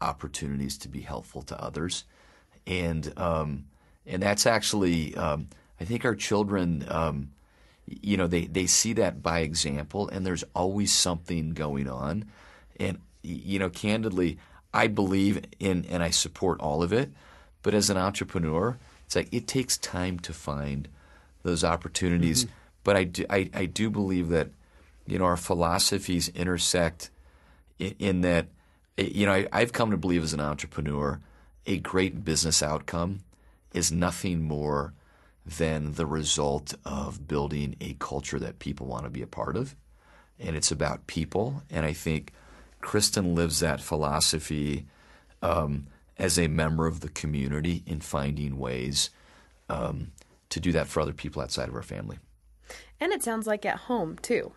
opportunities 0.00 0.78
to 0.78 0.88
be 0.88 1.02
helpful 1.02 1.42
to 1.42 1.62
others, 1.62 2.04
and 2.66 3.12
um, 3.16 3.64
and 4.06 4.22
that's 4.22 4.46
actually 4.46 5.14
um, 5.16 5.48
I 5.80 5.84
think 5.84 6.04
our 6.04 6.14
children, 6.14 6.84
um, 6.88 7.30
you 7.86 8.16
know, 8.16 8.26
they 8.26 8.46
they 8.46 8.66
see 8.66 8.92
that 8.94 9.22
by 9.22 9.40
example, 9.40 10.08
and 10.08 10.24
there's 10.24 10.44
always 10.54 10.92
something 10.92 11.54
going 11.54 11.88
on, 11.88 12.24
and 12.78 12.98
you 13.22 13.58
know, 13.58 13.70
candidly, 13.70 14.38
I 14.74 14.86
believe 14.86 15.42
in 15.58 15.86
and 15.88 16.02
I 16.02 16.10
support 16.10 16.60
all 16.60 16.82
of 16.82 16.92
it, 16.92 17.10
but 17.62 17.74
as 17.74 17.90
an 17.90 17.96
entrepreneur, 17.96 18.78
it's 19.06 19.16
like 19.16 19.28
it 19.32 19.46
takes 19.46 19.76
time 19.78 20.18
to 20.20 20.32
find 20.32 20.88
those 21.42 21.64
opportunities. 21.64 22.46
But 22.84 22.96
I 22.96 23.04
do, 23.04 23.24
I, 23.30 23.50
I 23.54 23.66
do 23.66 23.90
believe 23.90 24.28
that, 24.30 24.48
you 25.06 25.18
know, 25.18 25.24
our 25.24 25.36
philosophies 25.36 26.28
intersect 26.30 27.10
in, 27.78 27.94
in 27.98 28.20
that, 28.22 28.46
you 28.96 29.26
know, 29.26 29.32
I, 29.32 29.46
I've 29.52 29.72
come 29.72 29.90
to 29.90 29.96
believe 29.96 30.22
as 30.22 30.32
an 30.32 30.40
entrepreneur, 30.40 31.20
a 31.66 31.78
great 31.78 32.24
business 32.24 32.62
outcome 32.62 33.20
is 33.72 33.92
nothing 33.92 34.42
more 34.42 34.92
than 35.44 35.94
the 35.94 36.06
result 36.06 36.74
of 36.84 37.26
building 37.26 37.76
a 37.80 37.94
culture 37.94 38.38
that 38.38 38.58
people 38.58 38.86
want 38.86 39.04
to 39.04 39.10
be 39.10 39.22
a 39.22 39.26
part 39.26 39.56
of. 39.56 39.74
And 40.38 40.56
it's 40.56 40.70
about 40.70 41.06
people. 41.06 41.62
And 41.70 41.84
I 41.84 41.92
think 41.92 42.32
Kristin 42.82 43.34
lives 43.34 43.60
that 43.60 43.80
philosophy 43.80 44.86
um, 45.40 45.86
as 46.18 46.38
a 46.38 46.48
member 46.48 46.86
of 46.86 47.00
the 47.00 47.08
community 47.08 47.82
in 47.86 48.00
finding 48.00 48.58
ways 48.58 49.10
um, 49.68 50.12
to 50.50 50.60
do 50.60 50.72
that 50.72 50.86
for 50.86 51.00
other 51.00 51.12
people 51.12 51.42
outside 51.42 51.68
of 51.68 51.74
our 51.74 51.82
family. 51.82 52.18
And 53.00 53.12
it 53.12 53.22
sounds 53.22 53.46
like 53.46 53.66
at 53.66 53.78
home 53.78 54.18
too. 54.22 54.52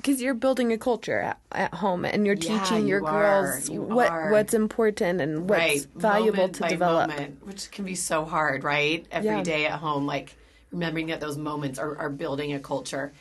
Because 0.00 0.22
you're 0.22 0.34
building 0.34 0.72
a 0.72 0.78
culture 0.78 1.20
at, 1.20 1.38
at 1.52 1.74
home 1.74 2.04
and 2.06 2.24
you're 2.24 2.34
Yeah, 2.34 2.58
teaching 2.62 2.86
your 2.88 3.00
you 3.00 3.06
are. 3.06 3.42
girls 3.52 3.68
You 3.68 3.82
what 3.82 4.10
are. 4.10 4.30
what's 4.30 4.54
important 4.54 5.20
and 5.20 5.48
what's 5.48 5.60
right. 5.60 5.86
valuable 5.94 6.36
moment 6.38 6.54
to 6.56 6.60
by 6.62 6.68
develop. 6.70 7.10
moment, 7.10 7.46
which 7.46 7.70
can 7.70 7.84
be 7.84 7.94
so 7.94 8.24
hard, 8.24 8.64
right? 8.64 9.04
Every 9.12 9.42
day 9.42 9.62
Yeah. 9.64 9.74
at 9.74 9.80
home, 9.80 10.06
like 10.06 10.34
remembering 10.72 11.08
that 11.08 11.20
those 11.20 11.36
moments 11.36 11.78
are, 11.78 11.98
are 11.98 12.10
building 12.10 12.52
a 12.54 12.60
culture. 12.60 13.12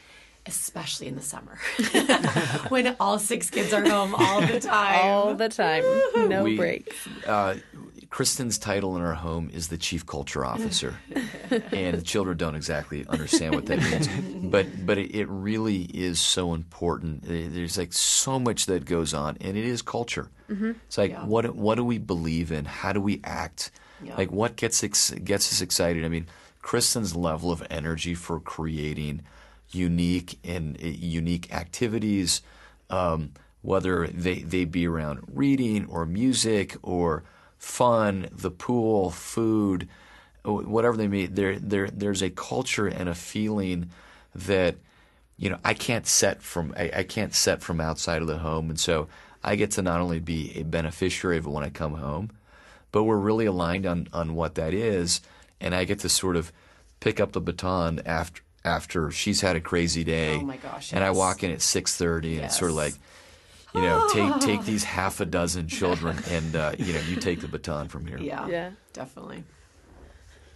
Especially 0.46 1.08
in 1.08 1.15
the 1.15 1.22
summer, 1.22 1.60
when 2.70 2.96
all 3.00 3.20
six 3.20 3.50
kids 3.52 3.72
are 3.72 3.88
home 3.88 4.15
all 4.15 4.42
the 4.42 4.60
time. 4.78 5.00
All 5.04 5.36
the 5.36 5.50
time. 5.50 5.84
No 6.15 6.44
We- 6.46 6.56
breaks. 6.56 6.96
Uh, 7.28 7.58
Kristin's 8.12 8.58
title 8.58 8.95
in 8.95 9.04
our 9.04 9.13
home 9.13 9.52
is 9.54 9.67
the 9.67 9.78
chief 9.78 10.06
culture 10.06 10.43
officer, 10.43 10.98
and 11.72 11.98
the 11.98 12.02
children 12.02 12.38
don't 12.38 12.56
exactly 12.56 13.06
understand 13.08 13.54
what 13.54 13.67
that 13.67 13.80
means. 13.80 14.08
But 14.50 14.86
but 14.86 14.98
it, 14.98 15.15
it 15.15 15.28
really 15.30 15.84
is 15.84 16.19
so 16.19 16.54
important. 16.56 17.22
There's 17.24 17.78
like 17.78 17.93
so 17.93 18.39
much 18.39 18.65
that 18.65 18.86
goes 18.86 19.13
on, 19.13 19.38
and 19.41 19.56
it 19.56 19.63
is 19.65 19.82
culture. 19.84 20.30
It's 20.50 20.98
like 20.98 21.12
Yeah. 21.12 21.26
what 21.26 21.56
what 21.56 21.76
do 21.76 21.86
we 21.86 22.00
believe 22.00 22.52
in? 22.52 22.65
How 22.65 22.93
do 22.93 23.00
we 23.02 23.22
act? 23.24 23.69
Yeah. 24.04 24.15
Like 24.17 24.32
what 24.32 24.56
gets 24.56 24.84
ex- 24.84 25.12
gets 25.12 25.52
us 25.54 25.62
excited? 25.62 26.04
I 26.04 26.08
mean, 26.08 26.26
Kristin's 26.63 27.15
level 27.15 27.52
of 27.52 27.62
energy 27.69 28.15
for 28.15 28.39
creating 28.39 29.22
unique 29.72 30.39
and 30.43 30.78
uh, 30.82 30.88
unique 30.88 31.54
activities, 31.54 32.41
um, 32.89 33.34
whether 33.62 34.08
they, 34.08 34.39
they 34.41 34.65
be 34.65 34.88
around 34.88 35.19
reading 35.32 35.86
or 35.86 36.08
music 36.08 36.76
or 36.82 37.24
fun, 37.60 38.30
the 38.32 38.50
pool, 38.50 39.12
food, 39.12 39.88
whatever 40.43 40.98
they 40.98 41.08
may. 41.08 41.28
There, 41.28 41.60
there, 41.60 41.89
there's 41.89 42.24
a 42.24 42.30
culture 42.30 42.88
and 42.88 43.08
a 43.08 43.13
feeling 43.13 43.91
that 44.34 44.76
you 45.38 45.50
know 45.50 45.60
I 45.63 45.74
can't 45.74 46.08
set 46.08 46.41
from 46.41 46.74
I, 46.76 46.91
I 46.95 47.04
can't 47.04 47.36
set 47.36 47.62
from 47.62 47.80
outside 47.80 48.22
of 48.22 48.28
the 48.28 48.39
home, 48.39 48.69
and 48.69 48.80
so 48.80 49.08
I 49.43 49.56
get 49.56 49.72
to 49.72 49.82
not 49.82 50.00
only 50.00 50.19
be 50.19 50.54
a 50.58 50.63
beneficiary 50.63 51.38
of 51.38 51.45
it 51.45 51.50
when 51.50 51.63
I 51.63 51.69
come 51.69 51.95
home, 51.95 52.32
but 52.91 53.04
we're 53.04 53.17
really 53.17 53.45
aligned 53.45 53.86
on 53.86 54.08
on 54.13 54.34
what 54.36 54.56
that 54.56 54.74
is, 54.74 55.22
and 55.62 55.76
I 55.76 55.84
get 55.84 56.00
to 56.00 56.10
sort 56.10 56.36
of 56.36 56.52
pick 57.00 57.19
up 57.19 57.34
the 57.34 57.41
baton 57.41 58.02
after 58.06 58.41
after 58.65 59.12
she's 59.12 59.41
had 59.41 59.56
a 59.56 59.62
crazy 59.62 60.04
day. 60.04 60.36
Oh 60.36 60.41
my 60.41 60.58
gosh, 60.58 60.91
And 60.93 61.04
I 61.04 61.12
walk 61.12 61.43
in 61.43 61.52
at 61.52 61.62
six 61.62 61.95
thirty, 61.95 62.38
and 62.38 62.45
it's 62.45 62.58
sort 62.58 62.72
of 62.72 62.78
like. 62.78 62.93
You 63.75 63.82
know, 63.82 64.08
take 64.12 64.39
take 64.39 64.63
these 64.65 64.84
half 64.84 65.19
a 65.19 65.25
dozen 65.25 65.67
children, 65.67 66.17
and 66.29 66.55
uh, 66.55 66.71
you 66.77 66.93
know, 66.93 66.99
you 67.01 67.15
take 67.17 67.41
the 67.41 67.47
baton 67.47 67.88
from 67.88 68.05
here. 68.05 68.17
Yeah, 68.19 68.47
Yeah. 68.47 68.71
definitely. 68.93 69.43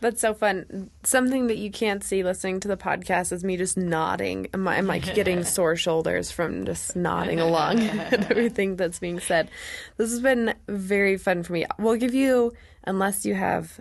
That's 0.02 0.20
so 0.20 0.34
fun. 0.34 0.90
Something 1.04 1.48
that 1.48 1.58
you 1.58 1.72
can't 1.72 2.04
see 2.04 2.24
listening 2.24 2.60
to 2.62 2.68
the 2.68 2.76
podcast 2.76 3.32
is 3.32 3.42
me 3.46 3.56
just 3.56 3.78
nodding. 3.78 4.48
I'm, 4.54 4.68
I'm 4.68 4.86
like 4.86 5.16
getting 5.16 5.44
sore 5.46 5.78
shoulders 5.78 6.30
from 6.30 6.66
just 6.66 6.94
nodding 6.98 7.40
along 7.40 7.80
at 7.84 8.30
everything 8.30 8.76
that's 8.76 9.00
being 9.00 9.22
said. 9.22 9.50
This 9.96 10.10
has 10.12 10.20
been 10.20 10.56
very 10.68 11.16
fun 11.18 11.44
for 11.44 11.54
me. 11.54 11.66
We'll 11.80 11.96
give 11.96 12.14
you, 12.14 12.52
unless 12.84 13.26
you 13.26 13.34
have 13.36 13.80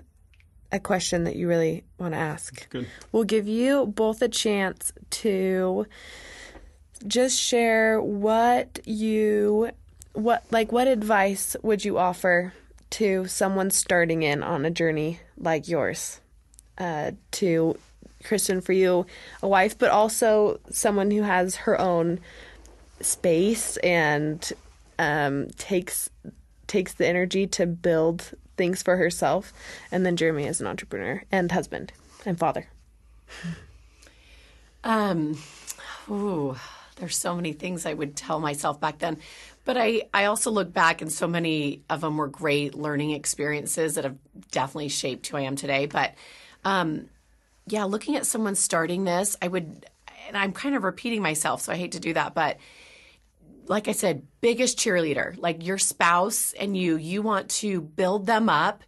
a 0.71 0.79
question 0.79 1.25
that 1.25 1.35
you 1.35 1.49
really 1.49 1.83
want 1.99 2.15
to 2.15 2.19
ask, 2.19 2.69
Good. 2.71 2.87
we'll 3.11 3.25
give 3.25 3.49
you 3.49 3.87
both 3.87 4.23
a 4.23 4.29
chance 4.29 4.93
to 5.11 5.87
just 7.07 7.39
share 7.39 8.01
what 8.01 8.81
you 8.85 9.71
what 10.13 10.45
like 10.51 10.73
what 10.73 10.87
advice 10.87 11.57
would 11.63 11.85
you 11.85 11.99
offer 11.99 12.53
to 12.91 13.27
someone 13.27 13.71
starting 13.71 14.23
in 14.23 14.43
on 14.43 14.65
a 14.65 14.71
journey 14.71 15.21
like 15.37 15.69
yours? 15.69 16.21
Uh, 16.79 17.13
to 17.31 17.79
kristin 18.25 18.63
for 18.63 18.73
you 18.73 19.05
a 19.43 19.49
wife 19.49 19.77
but 19.77 19.91
also 19.91 20.59
someone 20.71 21.11
who 21.11 21.23
has 21.23 21.57
her 21.57 21.81
own 21.81 22.21
space 23.01 23.77
and 23.79 24.53
um, 24.99 25.49
takes 25.59 26.09
takes 26.67 26.95
the 26.95 27.07
energy 27.07 27.47
to 27.47 27.67
build 27.67 28.33
things 28.57 28.83
for 28.83 28.97
herself. 28.97 29.53
And 29.91 30.07
then 30.07 30.17
jeremy 30.17 30.47
as 30.47 30.61
an 30.61 30.67
entrepreneur 30.67 31.23
and 31.31 31.53
husband 31.53 31.93
and 32.25 32.39
father. 32.39 32.69
Um, 34.85 35.39
ooh, 36.11 36.57
there's 37.03 37.17
so 37.17 37.35
many 37.35 37.53
things 37.53 37.85
I 37.85 37.95
would 37.95 38.15
tell 38.15 38.39
myself 38.39 38.81
back 38.81 38.99
then. 38.99 39.19
But 39.65 39.77
I, 39.77 40.03
I 40.15 40.27
also 40.27 40.53
look 40.53 40.73
back 40.73 41.03
and 41.03 41.13
so 41.13 41.27
many 41.27 41.83
of 41.91 42.01
them 42.01 42.17
were 42.17 42.29
great 42.29 42.77
learning 42.77 43.11
experiences 43.11 43.97
that 43.97 44.05
have 44.05 44.17
definitely 44.53 44.89
shaped 44.89 45.27
who 45.27 45.37
I 45.37 45.41
am 45.41 45.57
today. 45.57 45.87
But 45.87 46.15
um, 46.65 47.09
yeah, 47.67 47.85
looking 47.85 48.15
at 48.15 48.25
someone 48.25 48.55
starting 48.55 49.03
this, 49.03 49.37
I 49.43 49.49
would, 49.49 49.85
and 50.29 50.37
I'm 50.37 50.53
kind 50.53 50.77
of 50.77 50.85
repeating 50.85 51.23
myself, 51.23 51.63
so 51.63 51.73
I 51.73 51.77
hate 51.77 51.93
to 51.93 52.01
do 52.01 52.15
that, 52.15 52.35
but 52.35 52.59
like 53.67 53.89
I 53.89 53.93
said, 53.93 54.23
biggest 54.41 54.79
cheerleader, 54.79 55.37
like 55.37 55.67
your 55.67 55.79
spouse 55.79 56.53
and 56.53 56.77
you, 56.77 56.97
you 56.97 57.21
want 57.21 57.49
to 57.51 57.81
build 57.81 58.27
them 58.27 58.49
up 58.49 58.85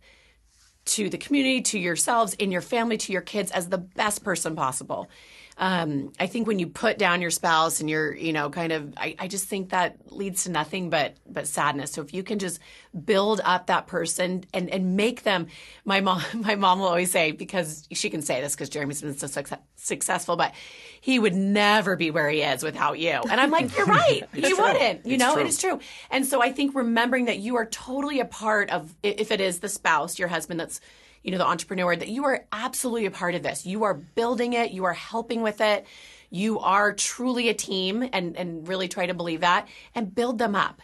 to 0.85 1.09
the 1.09 1.19
community, 1.19 1.63
to 1.63 1.81
yourselves, 1.81 2.35
in 2.35 2.53
your 2.53 2.61
family, 2.61 2.97
to 2.99 3.13
your 3.13 3.23
kids 3.23 3.51
as 3.51 3.69
the 3.69 3.79
best 3.79 4.23
person 4.23 4.55
possible. 4.55 5.09
Um, 5.57 6.13
I 6.19 6.27
think 6.27 6.49
when 6.49 6.59
you 6.59 6.67
put 6.67 6.99
down 6.99 7.23
your 7.23 7.31
spouse 7.31 7.79
and 7.81 7.89
you're, 7.89 8.13
you 8.13 8.33
know, 8.33 8.51
kind 8.51 8.73
of, 8.73 8.93
I, 8.97 9.15
I 9.19 9.29
just 9.29 9.47
think 9.47 9.71
that 9.71 10.11
leads 10.13 10.45
to 10.45 10.51
nothing 10.51 10.91
but 10.91 11.17
but 11.29 11.47
sadness. 11.47 11.93
So 11.93 12.03
if 12.03 12.13
you 12.13 12.25
can 12.25 12.41
just 12.41 12.59
build 13.05 13.41
up 13.45 13.69
that 13.69 13.87
person 13.87 14.45
and 14.53 14.69
and 14.69 14.97
make 14.97 15.23
them, 15.23 15.47
my 15.85 16.01
mom, 16.01 16.23
my 16.35 16.57
mom 16.57 16.81
will 16.81 16.89
always 16.89 17.13
say 17.13 17.31
because 17.31 17.87
she 17.93 18.11
can 18.11 18.21
say 18.21 18.41
this 18.41 18.55
because 18.55 18.69
Jeremy's 18.69 19.01
been 19.01 19.17
so 19.17 19.29
success, 19.29 19.61
successful, 19.77 20.37
but 20.37 20.53
he 21.01 21.19
would 21.21 21.35
never 21.35 21.95
be 21.95 22.11
where 22.11 22.29
he 22.31 22.43
is 22.43 22.65
without 22.65 22.99
you. 22.99 23.21
And 23.31 23.41
I'm 23.41 23.51
like, 23.51 23.77
you're 23.77 23.87
right, 23.87 24.23
he 24.35 24.41
true. 24.41 24.57
wouldn't. 24.61 25.07
You 25.07 25.15
It's 25.15 25.21
know, 25.21 25.35
true. 25.35 25.43
it 25.43 25.47
is 25.47 25.59
true. 25.59 25.79
And 26.11 26.27
so 26.27 26.43
I 26.43 26.51
think 26.51 26.75
remembering 26.75 27.27
that 27.27 27.39
you 27.39 27.57
are 27.57 27.67
totally 27.67 28.19
a 28.19 28.25
part 28.25 28.71
of, 28.71 28.93
if 29.03 29.31
it 29.31 29.41
is 29.41 29.61
the 29.61 29.69
spouse, 29.69 30.19
your 30.19 30.29
husband 30.29 30.59
that's, 30.59 30.81
you 31.25 31.33
know, 31.33 31.39
the 31.39 31.47
entrepreneur, 31.47 31.97
that 31.97 32.09
you 32.09 32.25
are 32.25 32.47
absolutely 32.53 33.07
a 33.07 33.11
part 33.11 33.35
of 33.35 33.43
this. 33.43 33.67
You 33.67 33.83
are 33.85 33.95
building 33.95 34.53
it, 34.53 34.71
you 34.71 34.85
are 34.85 34.93
helping 34.93 35.43
with 35.43 35.61
it. 35.61 35.87
You 36.31 36.61
are 36.61 36.93
truly 36.93 37.49
a 37.49 37.55
team 37.55 38.09
and, 38.13 38.37
and 38.37 38.67
really 38.69 38.89
try 38.89 39.07
to 39.07 39.15
believe 39.15 39.41
that 39.41 39.69
and 39.95 40.15
build 40.15 40.39
them 40.39 40.55
up. 40.55 40.83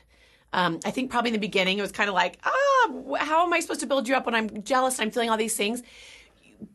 Um, 0.53 0.81
I 0.85 0.91
think 0.91 1.11
probably 1.11 1.29
in 1.29 1.35
the 1.35 1.41
beginning 1.41 1.79
it 1.79 1.83
was 1.83 1.93
kind 1.93 2.09
of 2.09 2.15
like, 2.15 2.39
ah, 2.45 2.89
wh- 2.89 3.19
how 3.19 3.45
am 3.45 3.53
I 3.53 3.61
supposed 3.61 3.81
to 3.81 3.87
build 3.87 4.09
you 4.09 4.17
up 4.17 4.27
when 4.27 4.35
I'm 4.35 4.63
jealous 4.63 4.99
and 4.99 5.07
I'm 5.07 5.11
feeling 5.13 5.31
all 5.31 5.37
these 5.37 5.57
things? 5.57 5.83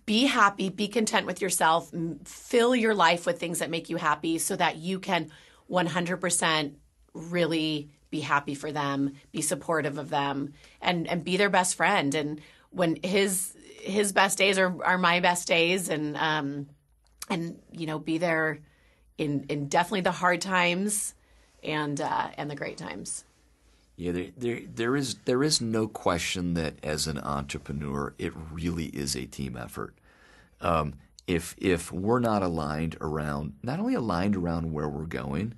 be 0.06 0.26
happy, 0.26 0.70
be 0.70 0.88
content 0.88 1.26
with 1.26 1.42
yourself, 1.42 1.92
fill 2.26 2.76
your 2.76 2.96
life 2.96 3.26
with 3.26 3.40
things 3.40 3.60
that 3.60 3.70
make 3.70 3.90
you 3.90 3.98
happy 3.98 4.38
so 4.38 4.56
that 4.56 4.78
you 4.78 5.00
can 5.00 5.32
100% 5.70 6.74
really 7.14 7.90
be 8.10 8.20
happy 8.22 8.56
for 8.56 8.72
them, 8.72 9.14
be 9.32 9.42
supportive 9.42 9.98
of 9.98 10.10
them 10.10 10.54
and 10.82 11.08
and 11.08 11.24
be 11.24 11.38
their 11.38 11.50
best 11.50 11.76
friend 11.76 12.16
and 12.16 12.40
when 12.76 12.98
his 13.04 13.56
his 13.82 14.12
best 14.12 14.38
days 14.38 14.58
are 14.58 14.84
are 14.84 14.98
my 14.98 15.20
best 15.20 15.48
days 15.48 15.90
and 15.90 16.18
um 16.18 16.68
and 17.30 17.60
you 17.72 17.88
know 17.88 18.00
be 18.00 18.18
there 18.18 18.60
in 19.18 19.46
in 19.50 19.68
definitely 19.68 20.02
the 20.02 20.12
hard 20.12 20.42
times 20.42 21.16
and 21.64 22.00
uh 22.02 22.30
and 22.38 22.52
the 22.52 22.56
great 22.56 22.78
times. 22.78 23.24
Yeah, 23.98 24.12
there, 24.12 24.28
there, 24.38 24.60
there 24.74 24.96
is 24.98 25.16
there 25.24 25.42
is 25.42 25.62
no 25.62 25.88
question 25.88 26.54
that 26.56 26.76
as 26.84 27.08
an 27.08 27.18
entrepreneur, 27.18 28.14
it 28.18 28.34
really 28.52 28.88
is 28.88 29.16
a 29.16 29.26
team 29.26 29.56
effort. 29.56 29.96
Um, 30.60 30.96
if 31.28 31.56
if 31.58 31.94
we're 31.94 32.20
not 32.20 32.44
aligned 32.44 32.98
around, 33.00 33.54
not 33.64 33.80
only 33.80 33.94
aligned 33.94 34.36
around 34.36 34.74
where 34.74 34.90
we're 34.90 35.06
going, 35.06 35.54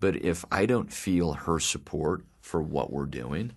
but 0.00 0.16
if 0.16 0.44
I 0.50 0.66
don't 0.66 0.92
feel 0.92 1.32
her 1.34 1.60
support 1.60 2.24
for 2.40 2.60
what 2.60 2.92
we're 2.92 3.06
doing, 3.06 3.52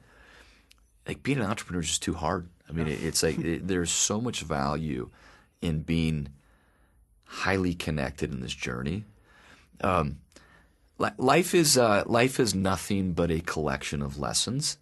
like 1.07 1.23
being 1.23 1.39
an 1.39 1.45
entrepreneur 1.45 1.81
is 1.81 1.87
just 1.87 2.03
too 2.03 2.13
hard. 2.13 2.49
I 2.69 2.73
mean, 2.73 2.87
it, 2.87 3.03
it's 3.03 3.23
like 3.23 3.39
it, 3.39 3.67
there's 3.67 3.91
so 3.91 4.21
much 4.21 4.41
value 4.41 5.09
in 5.61 5.81
being 5.81 6.29
highly 7.25 7.73
connected 7.73 8.31
in 8.31 8.41
this 8.41 8.53
journey. 8.53 9.05
Um, 9.81 10.19
li- 10.97 11.09
life 11.17 11.53
is 11.55 11.77
uh, 11.77 12.03
life 12.05 12.39
is 12.39 12.53
nothing 12.53 13.13
but 13.13 13.31
a 13.31 13.39
collection 13.41 14.01
of 14.01 14.19
lessons, 14.19 14.77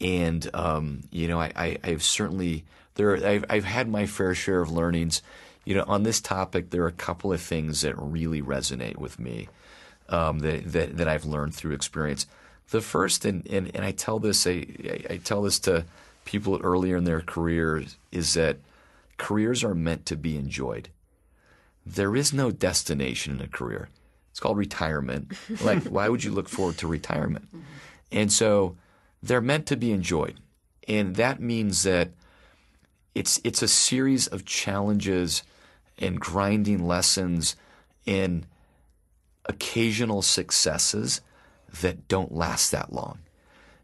and 0.00 0.48
um, 0.54 1.02
you 1.10 1.28
know 1.28 1.40
I, 1.40 1.78
I've 1.82 2.02
certainly 2.02 2.64
there 2.94 3.16
I've, 3.16 3.44
I've 3.50 3.64
had 3.64 3.88
my 3.88 4.06
fair 4.06 4.34
share 4.34 4.60
of 4.60 4.70
learnings. 4.70 5.22
You 5.64 5.74
know, 5.74 5.84
on 5.86 6.02
this 6.02 6.20
topic, 6.20 6.70
there 6.70 6.82
are 6.82 6.88
a 6.88 6.92
couple 6.92 7.32
of 7.32 7.40
things 7.40 7.80
that 7.80 7.94
really 7.98 8.42
resonate 8.42 8.98
with 8.98 9.18
me 9.18 9.48
um, 10.10 10.40
that, 10.40 10.72
that 10.72 10.96
that 10.98 11.08
I've 11.08 11.24
learned 11.24 11.54
through 11.54 11.72
experience. 11.72 12.26
The 12.70 12.80
first, 12.80 13.24
and 13.24 13.46
and, 13.48 13.74
and 13.74 13.84
I 13.84 13.92
tell 13.92 14.18
this 14.18 14.46
I 14.46 14.66
I 15.10 15.20
tell 15.22 15.42
this 15.42 15.58
to 15.60 15.84
people 16.24 16.60
earlier 16.62 16.96
in 16.96 17.04
their 17.04 17.20
careers, 17.20 17.96
is 18.12 18.34
that 18.34 18.58
careers 19.16 19.62
are 19.62 19.74
meant 19.74 20.06
to 20.06 20.16
be 20.16 20.36
enjoyed 20.36 20.88
there 21.86 22.16
is 22.16 22.32
no 22.32 22.50
destination 22.50 23.36
in 23.36 23.40
a 23.42 23.48
career. 23.48 23.88
It's 24.30 24.40
called 24.40 24.58
retirement. 24.58 25.32
Like, 25.62 25.84
why 25.84 26.08
would 26.08 26.24
you 26.24 26.32
look 26.32 26.48
forward 26.48 26.78
to 26.78 26.86
retirement? 26.86 27.46
Mm-hmm. 27.48 27.60
And 28.12 28.32
so 28.32 28.76
they're 29.22 29.40
meant 29.40 29.66
to 29.66 29.76
be 29.76 29.92
enjoyed. 29.92 30.38
And 30.88 31.16
that 31.16 31.40
means 31.40 31.82
that 31.84 32.10
it's 33.14 33.40
it's 33.44 33.62
a 33.62 33.68
series 33.68 34.26
of 34.26 34.44
challenges 34.44 35.42
and 35.98 36.20
grinding 36.20 36.86
lessons 36.86 37.56
and 38.06 38.46
occasional 39.46 40.20
successes 40.20 41.20
that 41.80 42.08
don't 42.08 42.34
last 42.34 42.70
that 42.72 42.92
long. 42.92 43.18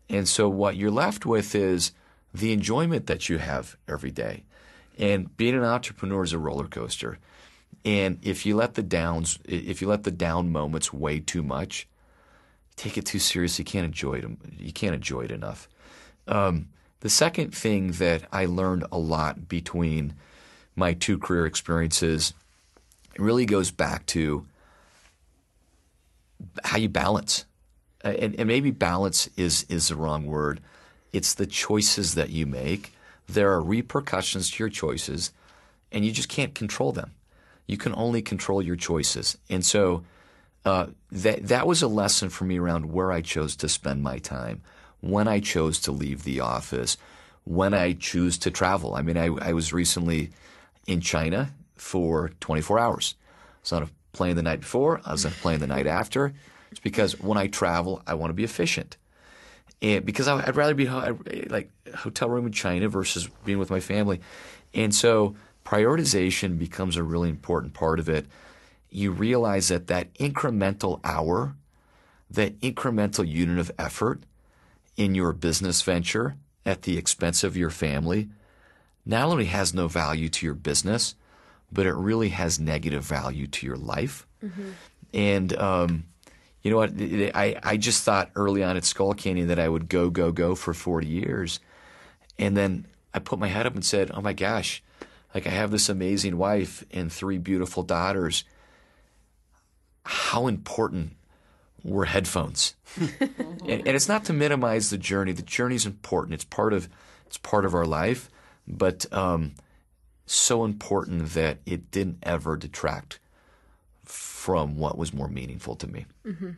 And 0.08 0.28
so 0.28 0.48
what 0.48 0.76
you're 0.76 0.90
left 0.90 1.24
with 1.24 1.54
is 1.54 1.92
the 2.32 2.52
enjoyment 2.52 3.06
that 3.06 3.28
you 3.28 3.38
have 3.38 3.76
every 3.88 4.10
day. 4.10 4.44
And 4.98 5.34
being 5.36 5.54
an 5.54 5.64
entrepreneur 5.64 6.22
is 6.22 6.32
a 6.32 6.38
roller 6.38 6.66
coaster. 6.66 7.18
And 7.84 8.18
if 8.22 8.44
you 8.44 8.56
let 8.56 8.74
the 8.74 8.82
downs, 8.82 9.38
if 9.44 9.80
you 9.80 9.88
let 9.88 10.04
the 10.04 10.10
down 10.10 10.52
moments 10.52 10.92
weigh 10.92 11.20
too 11.20 11.42
much, 11.42 11.88
take 12.76 12.98
it 12.98 13.06
too 13.06 13.18
seriously. 13.18 13.62
You 13.62 13.66
can't 13.66 13.86
enjoy 13.86 14.14
it. 14.14 14.24
You 14.58 14.72
can't 14.72 14.94
enjoy 14.94 15.22
it 15.22 15.30
enough. 15.30 15.68
Um, 16.26 16.68
the 17.00 17.08
second 17.08 17.54
thing 17.54 17.92
that 17.92 18.24
I 18.30 18.44
learned 18.44 18.84
a 18.92 18.98
lot 18.98 19.48
between 19.48 20.14
my 20.76 20.92
two 20.92 21.18
career 21.18 21.46
experiences 21.46 22.34
really 23.18 23.46
goes 23.46 23.70
back 23.70 24.06
to 24.06 24.46
how 26.64 26.78
you 26.78 26.88
balance. 26.88 27.46
And, 28.02 28.34
and 28.36 28.46
maybe 28.46 28.70
balance 28.70 29.28
is 29.36 29.66
is 29.68 29.88
the 29.88 29.96
wrong 29.96 30.26
word. 30.26 30.60
It's 31.12 31.34
the 31.34 31.46
choices 31.46 32.14
that 32.14 32.30
you 32.30 32.46
make. 32.46 32.92
There 33.26 33.52
are 33.52 33.62
repercussions 33.62 34.50
to 34.50 34.62
your 34.62 34.70
choices, 34.70 35.32
and 35.92 36.04
you 36.04 36.12
just 36.12 36.28
can't 36.28 36.54
control 36.54 36.92
them. 36.92 37.12
You 37.66 37.76
can 37.76 37.94
only 37.94 38.22
control 38.22 38.62
your 38.62 38.76
choices. 38.76 39.38
And 39.48 39.64
so 39.64 40.04
uh, 40.64 40.86
that 41.10 41.46
that 41.48 41.66
was 41.66 41.82
a 41.82 41.88
lesson 41.88 42.28
for 42.28 42.44
me 42.44 42.58
around 42.58 42.92
where 42.92 43.12
I 43.12 43.20
chose 43.20 43.56
to 43.56 43.68
spend 43.68 44.02
my 44.02 44.18
time, 44.18 44.62
when 45.00 45.28
I 45.28 45.40
chose 45.40 45.80
to 45.80 45.92
leave 45.92 46.24
the 46.24 46.40
office, 46.40 46.96
when 47.44 47.72
I 47.74 47.94
choose 47.94 48.38
to 48.38 48.50
travel. 48.50 48.94
I 48.94 49.02
mean, 49.02 49.16
I, 49.16 49.26
I 49.26 49.52
was 49.52 49.72
recently 49.72 50.30
in 50.86 51.00
China 51.00 51.52
for 51.76 52.30
24 52.40 52.78
hours. 52.78 53.14
I 53.20 53.58
was 53.62 53.72
on 53.72 53.82
a 53.84 53.90
plane 54.12 54.36
the 54.36 54.42
night 54.42 54.60
before. 54.60 55.00
I 55.04 55.12
was 55.12 55.24
on 55.24 55.32
a 55.32 55.34
plane 55.36 55.60
the 55.60 55.66
night 55.66 55.86
after. 55.86 56.34
It's 56.70 56.80
because 56.80 57.18
when 57.20 57.38
I 57.38 57.46
travel, 57.46 58.02
I 58.06 58.14
want 58.14 58.30
to 58.30 58.34
be 58.34 58.44
efficient. 58.44 58.96
And 59.82 60.04
because 60.04 60.28
I, 60.28 60.46
I'd 60.46 60.56
rather 60.56 60.74
be 60.74 60.88
like 60.88 61.70
hotel 61.94 62.28
room 62.28 62.46
in 62.46 62.52
China 62.52 62.88
versus 62.88 63.28
being 63.44 63.58
with 63.58 63.70
my 63.70 63.80
family. 63.80 64.20
And 64.74 64.94
so 64.94 65.36
prioritization 65.64 66.58
becomes 66.58 66.96
a 66.96 67.02
really 67.02 67.30
important 67.30 67.72
part 67.72 67.98
of 67.98 68.08
it. 68.08 68.26
You 68.90 69.10
realize 69.12 69.68
that 69.68 69.86
that 69.86 70.12
incremental 70.14 71.00
hour, 71.04 71.54
that 72.30 72.58
incremental 72.60 73.26
unit 73.26 73.58
of 73.58 73.70
effort 73.78 74.22
in 74.96 75.14
your 75.14 75.32
business 75.32 75.80
venture 75.82 76.36
at 76.66 76.82
the 76.82 76.98
expense 76.98 77.42
of 77.42 77.56
your 77.56 77.70
family 77.70 78.28
not 79.06 79.28
only 79.28 79.46
has 79.46 79.72
no 79.72 79.88
value 79.88 80.28
to 80.28 80.44
your 80.44 80.54
business, 80.54 81.14
but 81.72 81.86
it 81.86 81.94
really 81.94 82.28
has 82.30 82.60
negative 82.60 83.02
value 83.02 83.46
to 83.46 83.66
your 83.66 83.76
life. 83.76 84.26
And 85.14 85.56
um, 85.56 86.04
you 86.62 86.70
know 86.70 86.76
what? 86.76 86.92
I, 87.00 87.56
I 87.62 87.76
just 87.76 88.04
thought 88.04 88.30
early 88.34 88.62
on 88.62 88.76
at 88.76 88.82
Skullcandy 88.82 89.46
that 89.46 89.58
I 89.58 89.68
would 89.68 89.88
go, 89.88 90.10
go, 90.10 90.30
go 90.30 90.54
for 90.54 90.74
40 90.74 91.06
years. 91.06 91.60
And 92.38 92.56
then 92.56 92.86
I 93.14 93.18
put 93.18 93.38
my 93.38 93.48
head 93.48 93.66
up 93.66 93.74
and 93.74 93.84
said, 93.84 94.10
oh 94.12 94.20
my 94.20 94.32
gosh, 94.32 94.82
like 95.34 95.46
I 95.46 95.50
have 95.50 95.70
this 95.70 95.88
amazing 95.88 96.36
wife 96.36 96.84
and 96.90 97.10
three 97.10 97.38
beautiful 97.38 97.82
daughters. 97.82 98.44
How 100.04 100.46
important 100.46 101.16
were 101.82 102.04
headphones? 102.04 102.74
and, 102.98 103.60
and 103.68 103.88
it's 103.88 104.08
not 104.08 104.24
to 104.26 104.32
minimize 104.32 104.90
the 104.90 104.98
journey. 104.98 105.32
The 105.32 105.42
journey 105.42 105.76
is 105.76 105.86
important. 105.86 106.34
It's 106.34 106.44
part 106.44 106.72
of 106.72 106.88
it's 107.26 107.38
part 107.38 107.64
of 107.64 107.74
our 107.74 107.86
life, 107.86 108.28
but 108.66 109.06
um, 109.12 109.52
so 110.26 110.64
important 110.64 111.30
that 111.34 111.58
it 111.64 111.92
didn't 111.92 112.18
ever 112.24 112.56
detract 112.56 113.20
from 114.10 114.76
what 114.76 114.98
was 114.98 115.12
more 115.12 115.28
meaningful 115.28 115.76
to 115.76 115.86
me. 115.86 116.06
Mm-hmm. 116.26 116.50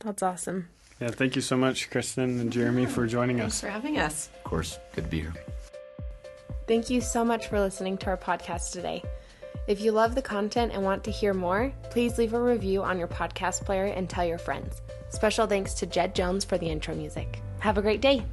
That's 0.00 0.22
awesome. 0.22 0.68
Yeah, 1.00 1.08
thank 1.08 1.36
you 1.36 1.42
so 1.42 1.56
much, 1.56 1.90
Kristin 1.90 2.40
and 2.40 2.52
Jeremy, 2.52 2.86
for 2.86 3.06
joining 3.06 3.38
Thanks 3.38 3.54
us. 3.54 3.60
for 3.60 3.68
having 3.68 3.98
us. 3.98 4.28
Of 4.36 4.44
course, 4.44 4.78
good 4.94 5.04
to 5.04 5.10
be 5.10 5.20
here. 5.20 5.34
Thank 6.66 6.90
you 6.90 7.00
so 7.00 7.24
much 7.24 7.46
for 7.46 7.60
listening 7.60 7.98
to 7.98 8.06
our 8.08 8.16
podcast 8.16 8.72
today. 8.72 9.02
If 9.68 9.80
you 9.80 9.92
love 9.92 10.14
the 10.14 10.22
content 10.22 10.72
and 10.72 10.82
want 10.82 11.04
to 11.04 11.10
hear 11.10 11.34
more, 11.34 11.72
please 11.90 12.18
leave 12.18 12.34
a 12.34 12.42
review 12.42 12.82
on 12.82 12.98
your 12.98 13.08
podcast 13.08 13.64
player 13.64 13.84
and 13.84 14.08
tell 14.08 14.24
your 14.24 14.38
friends. 14.38 14.80
Special 15.10 15.46
thanks 15.46 15.74
to 15.74 15.86
Jed 15.86 16.14
Jones 16.14 16.44
for 16.44 16.58
the 16.58 16.68
intro 16.68 16.94
music. 16.94 17.40
Have 17.60 17.78
a 17.78 17.82
great 17.82 18.00
day. 18.00 18.24